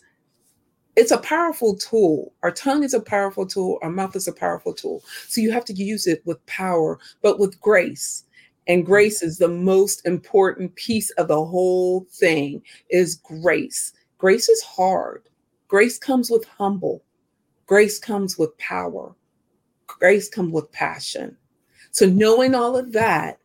it's 0.95 1.11
a 1.11 1.17
powerful 1.17 1.75
tool. 1.75 2.33
Our 2.43 2.51
tongue 2.51 2.83
is 2.83 2.93
a 2.93 2.99
powerful 2.99 3.45
tool. 3.45 3.79
Our 3.81 3.89
mouth 3.89 4.15
is 4.15 4.27
a 4.27 4.33
powerful 4.33 4.73
tool. 4.73 5.03
So 5.27 5.41
you 5.41 5.51
have 5.51 5.65
to 5.65 5.73
use 5.73 6.05
it 6.05 6.21
with 6.25 6.45
power, 6.45 6.99
but 7.21 7.39
with 7.39 7.59
grace. 7.61 8.25
And 8.67 8.85
grace 8.85 9.23
is 9.23 9.37
the 9.37 9.47
most 9.47 10.05
important 10.05 10.75
piece 10.75 11.09
of 11.11 11.27
the 11.27 11.43
whole 11.43 12.05
thing 12.11 12.61
is 12.89 13.15
grace. 13.15 13.93
Grace 14.17 14.49
is 14.49 14.61
hard. 14.61 15.23
Grace 15.67 15.97
comes 15.97 16.29
with 16.29 16.45
humble. 16.45 17.03
Grace 17.65 17.97
comes 17.97 18.37
with 18.37 18.55
power. 18.57 19.15
Grace 19.87 20.29
comes 20.29 20.53
with 20.53 20.71
passion. 20.71 21.35
So 21.91 22.05
knowing 22.05 22.53
all 22.53 22.77
of 22.77 22.91
that 22.91 23.39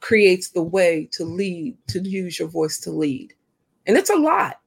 creates 0.00 0.50
the 0.50 0.62
way 0.62 1.08
to 1.12 1.24
lead, 1.24 1.76
to 1.88 2.00
use 2.00 2.38
your 2.38 2.48
voice 2.48 2.78
to 2.80 2.90
lead. 2.90 3.34
And 3.86 3.96
it's 3.96 4.10
a 4.10 4.16
lot 4.16 4.60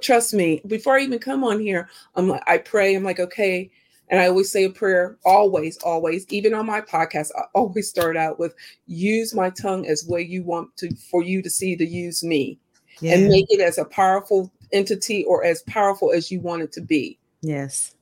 trust 0.00 0.34
me, 0.34 0.62
before 0.66 0.96
I 0.96 1.00
even 1.00 1.18
come 1.18 1.44
on 1.44 1.60
here, 1.60 1.88
I'm 2.14 2.28
like, 2.28 2.42
I 2.46 2.58
pray. 2.58 2.94
I'm 2.94 3.04
like, 3.04 3.20
okay. 3.20 3.70
And 4.08 4.20
I 4.20 4.28
always 4.28 4.50
say 4.52 4.64
a 4.64 4.70
prayer, 4.70 5.16
always, 5.24 5.78
always, 5.78 6.26
even 6.28 6.52
on 6.54 6.66
my 6.66 6.80
podcast, 6.80 7.30
I 7.36 7.44
always 7.54 7.88
start 7.88 8.16
out 8.16 8.38
with 8.38 8.54
use 8.86 9.34
my 9.34 9.50
tongue 9.50 9.86
as 9.86 10.06
way 10.06 10.20
you 10.22 10.42
want 10.42 10.76
to 10.78 10.94
for 10.96 11.22
you 11.22 11.40
to 11.42 11.48
see 11.48 11.76
to 11.76 11.86
use 11.86 12.22
me 12.22 12.58
yeah. 13.00 13.14
and 13.14 13.28
make 13.28 13.46
it 13.48 13.60
as 13.60 13.78
a 13.78 13.84
powerful 13.84 14.52
entity 14.72 15.24
or 15.24 15.44
as 15.44 15.62
powerful 15.62 16.12
as 16.12 16.30
you 16.30 16.40
want 16.40 16.62
it 16.62 16.72
to 16.72 16.80
be. 16.80 17.18
Yes. 17.40 17.94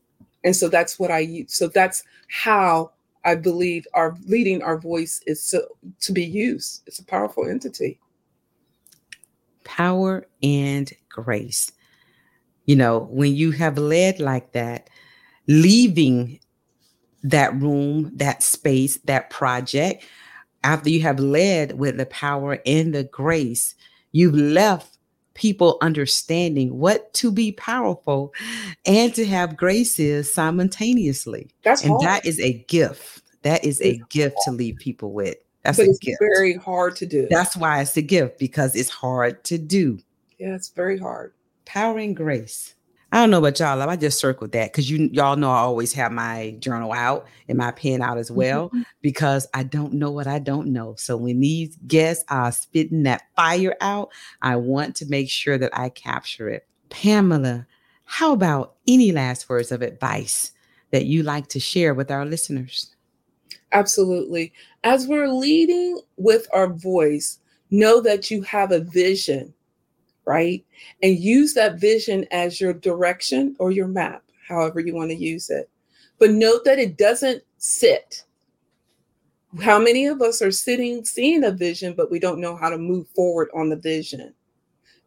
And 0.43 0.57
so 0.57 0.69
that's 0.69 0.99
what 0.99 1.11
I 1.11 1.21
use. 1.21 1.55
So 1.55 1.69
that's 1.69 2.03
how 2.29 2.91
I 3.24 3.35
believe 3.35 3.87
our 3.94 4.16
leading 4.26 4.62
our 4.62 4.78
voice 4.78 5.20
is 5.26 5.42
so, 5.42 5.62
to 6.00 6.12
be 6.12 6.24
used. 6.24 6.83
It's 6.87 6.98
a 6.98 7.04
powerful 7.04 7.46
entity 7.46 8.00
power 9.70 10.26
and 10.42 10.92
grace. 11.09 11.70
You 12.66 12.76
know, 12.76 13.09
when 13.11 13.35
you 13.35 13.52
have 13.52 13.78
led 13.78 14.20
like 14.20 14.52
that, 14.52 14.90
leaving 15.46 16.40
that 17.22 17.54
room, 17.54 18.11
that 18.16 18.42
space, 18.42 18.98
that 19.04 19.30
project, 19.30 20.04
after 20.62 20.90
you 20.90 21.02
have 21.02 21.20
led 21.20 21.78
with 21.78 21.96
the 21.96 22.06
power 22.06 22.59
and 22.66 22.94
the 22.94 23.04
grace, 23.04 23.74
you've 24.12 24.35
left 24.35 24.98
people 25.40 25.79
understanding 25.81 26.79
what 26.79 27.11
to 27.14 27.33
be 27.33 27.53
powerful 27.53 28.35
and 28.85 29.14
to 29.14 29.24
have 29.24 29.57
grace 29.57 29.98
is 29.98 30.33
simultaneously. 30.33 31.50
That's 31.64 31.83
and 31.83 31.92
hard. 31.92 32.03
that 32.03 32.26
is 32.26 32.38
a 32.40 32.62
gift. 32.68 33.22
That 33.42 33.64
is 33.64 33.81
a 33.81 33.98
gift 34.11 34.37
to 34.44 34.50
leave 34.50 34.76
people 34.76 35.12
with. 35.12 35.37
That's 35.64 35.79
but 35.79 35.87
a 35.87 35.90
it's 35.90 35.98
gift. 35.98 36.18
very 36.20 36.53
hard 36.53 36.94
to 36.96 37.07
do. 37.07 37.26
That's 37.31 37.57
why 37.57 37.81
it's 37.81 37.96
a 37.96 38.03
gift 38.03 38.38
because 38.38 38.76
it's 38.76 38.90
hard 38.90 39.42
to 39.44 39.57
do. 39.57 39.98
Yeah, 40.38 40.55
it's 40.55 40.68
very 40.68 40.98
hard. 40.98 41.33
Power 41.64 41.98
and 41.98 42.14
grace. 42.14 42.74
I 43.12 43.18
don't 43.18 43.31
know 43.31 43.38
about 43.38 43.59
y'all. 43.59 43.81
I 43.83 43.96
just 43.96 44.20
circled 44.20 44.53
that 44.53 44.73
because 44.73 44.88
you 44.88 45.11
y'all 45.12 45.37
know 45.37 45.51
I 45.51 45.59
always 45.59 45.92
have 45.94 46.12
my 46.12 46.55
journal 46.61 46.92
out 46.92 47.27
and 47.49 47.59
my 47.59 47.73
pen 47.73 48.03
out 48.03 48.18
as 48.18 48.31
well 48.31 48.68
mm-hmm. 48.68 48.83
because 49.03 49.49
I 49.53 49.64
don't 49.64 49.94
know 49.94 50.12
what 50.12 50.29
I 50.29 50.38
don't 50.38 50.68
know. 50.68 50.94
So 50.96 51.16
when 51.16 51.40
these 51.40 51.77
guests 51.87 52.25
are 52.29 52.53
spitting 52.53 53.03
that 53.05 53.23
fire 53.35 53.77
out, 53.81 54.11
I 54.42 54.57
want 54.57 54.94
to 54.96 55.07
make 55.07 55.29
sure 55.29 55.59
that 55.59 55.77
I 55.77 55.88
capture 55.88 56.49
it. 56.49 56.68
Pamela, 56.88 57.66
how 58.05 58.33
about 58.33 58.75
any 58.87 59.11
last 59.11 59.49
words 59.49 59.73
of 59.73 59.83
advice 59.83 60.53
that 60.92 61.07
you 61.07 61.23
like 61.23 61.49
to 61.49 61.61
share 61.61 61.94
with 61.94 62.11
our 62.11 62.25
listeners? 62.25 62.94
Absolutely. 63.73 64.53
As 64.85 65.07
we're 65.07 65.29
leading 65.29 66.01
with 66.16 66.46
our 66.53 66.73
voice, 66.73 67.38
know 67.70 68.01
that 68.01 68.31
you 68.31 68.42
have 68.42 68.73
a 68.73 68.81
vision, 68.81 69.55
right? 70.31 70.64
And 71.03 71.19
use 71.19 71.55
that 71.55 71.81
vision 71.81 72.25
as 72.31 72.61
your 72.61 72.73
direction 72.73 73.57
or 73.59 73.73
your 73.73 73.88
map, 73.88 74.23
however 74.47 74.79
you 74.79 74.95
want 74.95 75.11
to 75.11 75.16
use 75.16 75.51
it. 75.51 75.69
But 76.21 76.31
note 76.31 76.64
that 76.66 76.79
it 76.79 76.97
doesn't 76.97 77.43
sit. 77.59 78.23
How 79.61 79.81
many 79.81 80.07
of 80.07 80.23
us 80.23 80.40
are 80.40 80.53
sitting, 80.53 81.05
seeing 81.05 81.43
a 81.43 81.51
vision, 81.51 81.95
but 81.97 82.12
we 82.12 82.21
don't 82.21 82.40
know 82.40 82.55
how 82.55 82.71
to 82.71 82.79
move 82.79 83.09
forward 83.09 83.49
on 83.53 83.69
the 83.69 83.77
vision? 83.77 84.33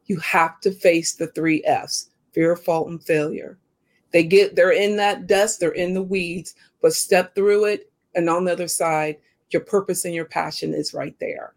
You 0.07 0.17
have 0.17 0.59
to 0.59 0.71
face 0.71 1.13
the 1.13 1.27
three 1.27 1.63
F's 1.63 2.09
fear, 2.33 2.57
fault, 2.57 2.89
and 2.89 3.01
failure. 3.01 3.57
They 4.11 4.23
get, 4.23 4.57
they're 4.57 4.73
in 4.73 4.97
that 4.97 5.27
dust, 5.27 5.61
they're 5.61 5.71
in 5.71 5.93
the 5.93 6.03
weeds, 6.03 6.55
but 6.81 6.93
step 6.93 7.33
through 7.33 7.65
it 7.65 7.91
and 8.15 8.29
on 8.29 8.43
the 8.43 8.51
other 8.51 8.67
side, 8.67 9.17
your 9.51 9.61
purpose 9.61 10.03
and 10.03 10.13
your 10.13 10.25
passion 10.25 10.73
is 10.73 10.93
right 10.93 11.15
there. 11.19 11.53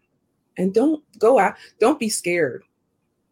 And 0.57 0.73
don't 0.73 1.03
go 1.19 1.39
out, 1.39 1.55
don't 1.79 1.99
be 1.99 2.09
scared. 2.09 2.63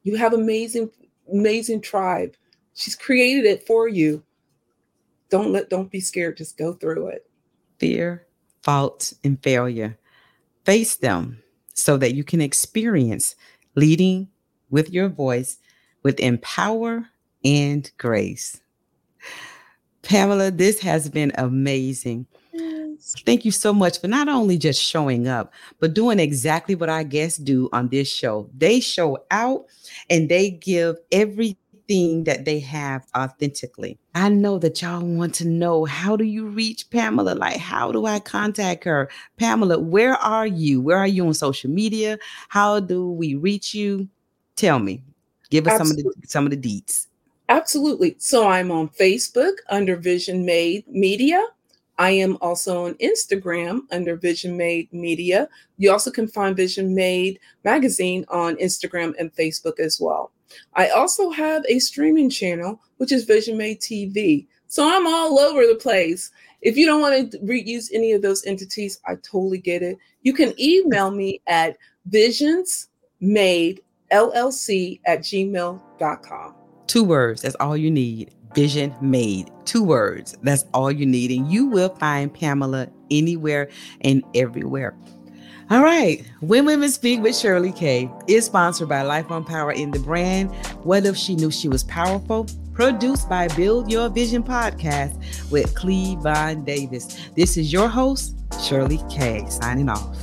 You 0.05 0.15
have 0.17 0.33
amazing, 0.33 0.91
amazing 1.33 1.81
tribe. 1.81 2.35
She's 2.75 2.95
created 2.95 3.45
it 3.45 3.65
for 3.65 3.87
you. 3.87 4.23
Don't 5.29 5.51
let 5.51 5.69
don't 5.69 5.91
be 5.91 5.99
scared. 5.99 6.37
Just 6.37 6.57
go 6.57 6.73
through 6.73 7.07
it. 7.07 7.27
Fear, 7.79 8.27
fault, 8.61 9.13
and 9.23 9.41
failure. 9.41 9.97
Face 10.63 10.95
them 10.95 11.41
so 11.73 11.97
that 11.97 12.13
you 12.13 12.23
can 12.23 12.39
experience 12.39 13.35
leading 13.73 14.29
with 14.69 14.91
your 14.91 15.09
voice 15.09 15.57
with 16.03 16.19
empower 16.19 17.07
and 17.43 17.91
grace. 17.97 18.61
Pamela, 20.03 20.51
this 20.51 20.79
has 20.81 21.09
been 21.09 21.31
amazing. 21.35 22.27
Thank 23.25 23.45
you 23.45 23.51
so 23.51 23.71
much 23.71 24.01
for 24.01 24.07
not 24.07 24.27
only 24.27 24.57
just 24.57 24.81
showing 24.81 25.27
up, 25.27 25.53
but 25.79 25.93
doing 25.93 26.19
exactly 26.19 26.73
what 26.73 26.89
our 26.89 27.03
guests 27.03 27.37
do 27.37 27.69
on 27.71 27.89
this 27.89 28.11
show. 28.11 28.49
They 28.57 28.79
show 28.79 29.23
out 29.29 29.65
and 30.09 30.27
they 30.27 30.49
give 30.49 30.95
everything 31.11 32.23
that 32.23 32.45
they 32.45 32.59
have 32.59 33.05
authentically. 33.15 33.99
I 34.15 34.29
know 34.29 34.57
that 34.57 34.81
y'all 34.81 35.05
want 35.05 35.35
to 35.35 35.47
know 35.47 35.85
how 35.85 36.15
do 36.15 36.23
you 36.23 36.47
reach 36.47 36.89
Pamela? 36.89 37.35
Like, 37.35 37.57
how 37.57 37.91
do 37.91 38.07
I 38.07 38.19
contact 38.19 38.83
her? 38.85 39.09
Pamela, 39.37 39.77
where 39.77 40.15
are 40.15 40.47
you? 40.47 40.81
Where 40.81 40.97
are 40.97 41.07
you 41.07 41.27
on 41.27 41.35
social 41.35 41.69
media? 41.69 42.17
How 42.49 42.79
do 42.79 43.11
we 43.11 43.35
reach 43.35 43.75
you? 43.75 44.07
Tell 44.55 44.79
me. 44.79 45.03
Give 45.51 45.67
us 45.67 45.77
some 45.77 45.91
of 45.91 45.97
the 45.97 46.11
some 46.25 46.45
of 46.45 46.51
the 46.51 46.57
deets. 46.57 47.05
Absolutely. 47.49 48.15
So 48.17 48.47
I'm 48.47 48.71
on 48.71 48.89
Facebook 48.89 49.57
under 49.69 49.95
Vision 49.95 50.43
Made 50.45 50.87
Media. 50.87 51.45
I 51.97 52.11
am 52.11 52.37
also 52.41 52.85
on 52.85 52.95
Instagram 52.95 53.81
under 53.91 54.15
Vision 54.15 54.57
Made 54.57 54.91
Media. 54.91 55.47
You 55.77 55.91
also 55.91 56.11
can 56.11 56.27
find 56.27 56.55
Vision 56.55 56.93
Made 56.93 57.39
magazine 57.63 58.25
on 58.29 58.55
Instagram 58.57 59.13
and 59.17 59.33
Facebook 59.33 59.79
as 59.79 59.99
well. 59.99 60.31
I 60.73 60.89
also 60.89 61.29
have 61.31 61.63
a 61.69 61.79
streaming 61.79 62.29
channel, 62.29 62.81
which 62.97 63.11
is 63.11 63.23
Vision 63.23 63.57
Made 63.57 63.79
TV. 63.79 64.47
So 64.67 64.87
I'm 64.87 65.07
all 65.07 65.39
over 65.39 65.65
the 65.65 65.75
place. 65.75 66.31
If 66.61 66.77
you 66.77 66.85
don't 66.85 67.01
want 67.01 67.31
to 67.31 67.37
reuse 67.39 67.89
any 67.93 68.11
of 68.11 68.21
those 68.21 68.45
entities, 68.45 68.99
I 69.05 69.15
totally 69.15 69.59
get 69.59 69.83
it. 69.83 69.97
You 70.23 70.33
can 70.33 70.53
email 70.59 71.11
me 71.11 71.41
at 71.47 71.77
visionsmadellc 72.09 72.89
at 75.05 75.19
gmail.com. 75.19 76.55
Two 76.87 77.03
words, 77.03 77.41
that's 77.41 77.55
all 77.59 77.77
you 77.77 77.91
need. 77.91 78.33
Vision 78.55 78.95
Made. 79.01 79.51
Two 79.65 79.83
words, 79.83 80.35
that's 80.41 80.65
all 80.73 80.91
you 80.91 81.05
need. 81.05 81.31
And 81.31 81.51
you 81.51 81.67
will 81.67 81.89
find 81.89 82.33
Pamela 82.33 82.87
anywhere 83.11 83.69
and 84.01 84.23
everywhere. 84.33 84.95
All 85.69 85.81
right. 85.81 86.23
When 86.41 86.65
Women 86.65 86.89
Speak 86.89 87.21
with 87.21 87.35
Shirley 87.35 87.71
K 87.71 88.09
is 88.27 88.45
sponsored 88.45 88.87
by 88.87 89.01
Life 89.01 89.31
on 89.31 89.43
Power 89.43 89.71
in 89.71 89.89
the 89.89 89.99
brand. 89.99 90.55
What 90.83 91.05
if 91.05 91.17
she 91.17 91.35
knew 91.35 91.49
she 91.49 91.67
was 91.67 91.83
powerful? 91.83 92.47
Produced 92.73 93.27
by 93.27 93.47
Build 93.49 93.91
Your 93.91 94.09
Vision 94.09 94.43
podcast 94.43 95.49
with 95.49 95.73
Clevon 95.73 96.65
Davis. 96.65 97.17
This 97.35 97.57
is 97.57 97.73
your 97.73 97.87
host, 97.87 98.35
Shirley 98.61 98.99
K, 99.09 99.45
signing 99.49 99.89
off. 99.89 100.15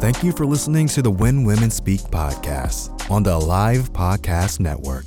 Thank 0.00 0.22
you 0.22 0.32
for 0.32 0.44
listening 0.44 0.88
to 0.88 1.00
the 1.00 1.10
When 1.10 1.44
Women 1.44 1.70
Speak 1.70 2.00
podcast 2.00 3.10
on 3.10 3.22
the 3.22 3.38
Live 3.38 3.92
Podcast 3.92 4.58
Network. 4.60 5.06